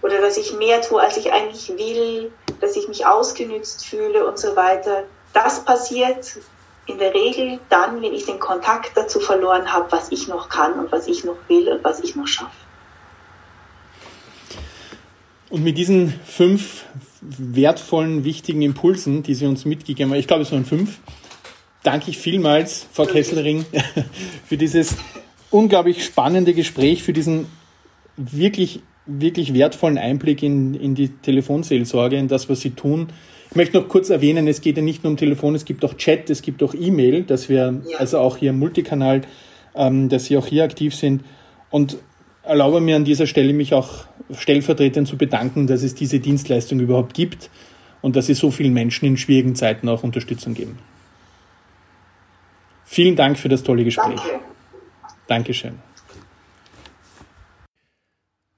oder 0.00 0.20
dass 0.20 0.36
ich 0.36 0.54
mehr 0.54 0.80
tue, 0.80 1.00
als 1.00 1.16
ich 1.16 1.32
eigentlich 1.32 1.68
will, 1.76 2.32
dass 2.60 2.76
ich 2.76 2.88
mich 2.88 3.06
ausgenützt 3.06 3.86
fühle 3.86 4.26
und 4.26 4.38
so 4.38 4.56
weiter. 4.56 5.04
Das 5.32 5.64
passiert 5.64 6.38
in 6.86 6.98
der 6.98 7.14
Regel 7.14 7.60
dann, 7.68 8.02
wenn 8.02 8.12
ich 8.12 8.26
den 8.26 8.40
Kontakt 8.40 8.96
dazu 8.96 9.20
verloren 9.20 9.72
habe, 9.72 9.92
was 9.92 10.10
ich 10.10 10.28
noch 10.28 10.48
kann 10.48 10.78
und 10.78 10.90
was 10.90 11.06
ich 11.06 11.24
noch 11.24 11.36
will 11.48 11.68
und 11.68 11.84
was 11.84 12.00
ich 12.00 12.16
noch 12.16 12.26
schaffe. 12.26 12.50
Und 15.52 15.64
mit 15.64 15.76
diesen 15.76 16.14
fünf 16.24 16.86
wertvollen, 17.20 18.24
wichtigen 18.24 18.62
Impulsen, 18.62 19.22
die 19.22 19.34
Sie 19.34 19.44
uns 19.44 19.66
mitgegeben 19.66 20.10
haben, 20.10 20.18
ich 20.18 20.26
glaube, 20.26 20.44
es 20.44 20.50
waren 20.50 20.64
fünf, 20.64 21.00
danke 21.82 22.10
ich 22.10 22.16
vielmals, 22.16 22.86
Frau 22.90 23.04
Kesselring, 23.04 23.66
für 24.46 24.56
dieses 24.56 24.96
unglaublich 25.50 26.06
spannende 26.06 26.54
Gespräch, 26.54 27.02
für 27.02 27.12
diesen 27.12 27.48
wirklich, 28.16 28.80
wirklich 29.04 29.52
wertvollen 29.52 29.98
Einblick 29.98 30.42
in, 30.42 30.72
in 30.72 30.94
die 30.94 31.10
Telefonseelsorge, 31.10 32.16
in 32.16 32.28
das, 32.28 32.48
was 32.48 32.62
Sie 32.62 32.70
tun. 32.70 33.08
Ich 33.50 33.54
möchte 33.54 33.76
noch 33.76 33.88
kurz 33.88 34.08
erwähnen, 34.08 34.48
es 34.48 34.62
geht 34.62 34.78
ja 34.78 34.82
nicht 34.82 35.04
nur 35.04 35.10
um 35.10 35.18
Telefon, 35.18 35.54
es 35.54 35.66
gibt 35.66 35.84
auch 35.84 35.98
Chat, 35.98 36.30
es 36.30 36.40
gibt 36.40 36.62
auch 36.62 36.72
E-Mail, 36.72 37.24
dass 37.24 37.50
wir, 37.50 37.82
ja. 37.90 37.98
also 37.98 38.20
auch 38.20 38.38
hier 38.38 38.54
Multikanal, 38.54 39.20
ähm, 39.74 40.08
dass 40.08 40.24
Sie 40.24 40.38
auch 40.38 40.46
hier 40.46 40.64
aktiv 40.64 40.94
sind. 40.94 41.22
Und 41.68 41.98
erlaube 42.42 42.80
mir 42.80 42.96
an 42.96 43.04
dieser 43.04 43.26
Stelle 43.26 43.52
mich 43.52 43.74
auch 43.74 44.06
stellvertretend 44.34 45.08
zu 45.08 45.16
bedanken, 45.16 45.66
dass 45.66 45.82
es 45.82 45.94
diese 45.94 46.20
Dienstleistung 46.20 46.80
überhaupt 46.80 47.14
gibt 47.14 47.50
und 48.00 48.16
dass 48.16 48.26
Sie 48.26 48.34
so 48.34 48.50
vielen 48.50 48.72
Menschen 48.72 49.06
in 49.06 49.16
schwierigen 49.16 49.54
Zeiten 49.54 49.88
auch 49.88 50.02
Unterstützung 50.02 50.54
geben. 50.54 50.78
Vielen 52.84 53.16
Dank 53.16 53.38
für 53.38 53.48
das 53.48 53.62
tolle 53.62 53.84
Gespräch. 53.84 54.20
Danke. 54.20 54.40
Dankeschön. 55.26 55.78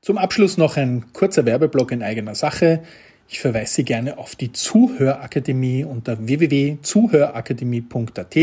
Zum 0.00 0.18
Abschluss 0.18 0.58
noch 0.58 0.76
ein 0.76 1.12
kurzer 1.12 1.46
Werbeblock 1.46 1.92
in 1.92 2.02
eigener 2.02 2.34
Sache. 2.34 2.82
Ich 3.28 3.38
verweise 3.40 3.74
Sie 3.74 3.84
gerne 3.84 4.18
auf 4.18 4.34
die 4.36 4.52
Zuhörakademie 4.52 5.84
unter 5.84 6.26
www.zuhörakademie.at. 6.26 8.36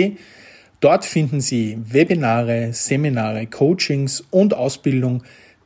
Dort 0.79 1.05
finden 1.05 1.41
Sie 1.41 1.77
Webinare, 1.83 2.73
Seminare, 2.73 3.45
Coachings 3.45 4.23
und 4.31 4.55
Ausbildung 4.55 5.21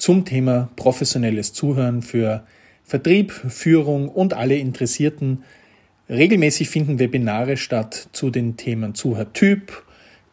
zum 0.06 0.24
Thema 0.24 0.70
professionelles 0.76 1.52
Zuhören 1.54 2.04
für 2.04 2.44
Vertrieb, 2.84 3.32
Führung 3.32 4.08
und 4.08 4.36
alle 4.36 4.56
Interessierten. 4.56 5.42
Regelmäßig 6.08 6.70
finden 6.70 7.00
Webinare 7.00 7.58
statt 7.58 8.10
zu 8.12 8.30
den 8.30 8.56
Themen 8.56 8.94
Zuhörtyp, 8.94 9.84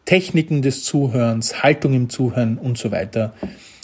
Techniken 0.05 0.61
des 0.61 0.83
Zuhörens, 0.83 1.63
Haltung 1.63 1.95
im 1.95 2.11
Zuhören 2.11 2.59
und 2.59 2.77
so 2.77 2.91
weiter. 2.91 3.33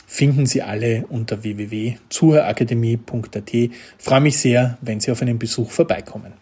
Finden 0.05 0.45
Sie 0.45 0.61
alle 0.61 1.07
unter 1.09 1.41
www.zuhörakademie.at. 1.41 3.51
Freue 3.97 4.21
mich 4.21 4.37
sehr, 4.37 4.77
wenn 4.81 4.99
Sie 4.99 5.09
auf 5.09 5.23
einen 5.23 5.39
Besuch 5.39 5.71
vorbeikommen. 5.71 6.33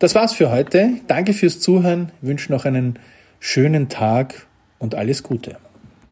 Das 0.00 0.16
war's 0.16 0.32
für 0.32 0.50
heute. 0.50 0.94
Danke 1.06 1.34
fürs 1.34 1.60
Zuhören. 1.60 2.10
Ich 2.20 2.26
wünsche 2.26 2.50
noch 2.50 2.64
einen 2.64 2.98
schönen 3.38 3.88
Tag 3.88 4.48
und 4.80 4.96
alles 4.96 5.22
Gute. 5.22 5.56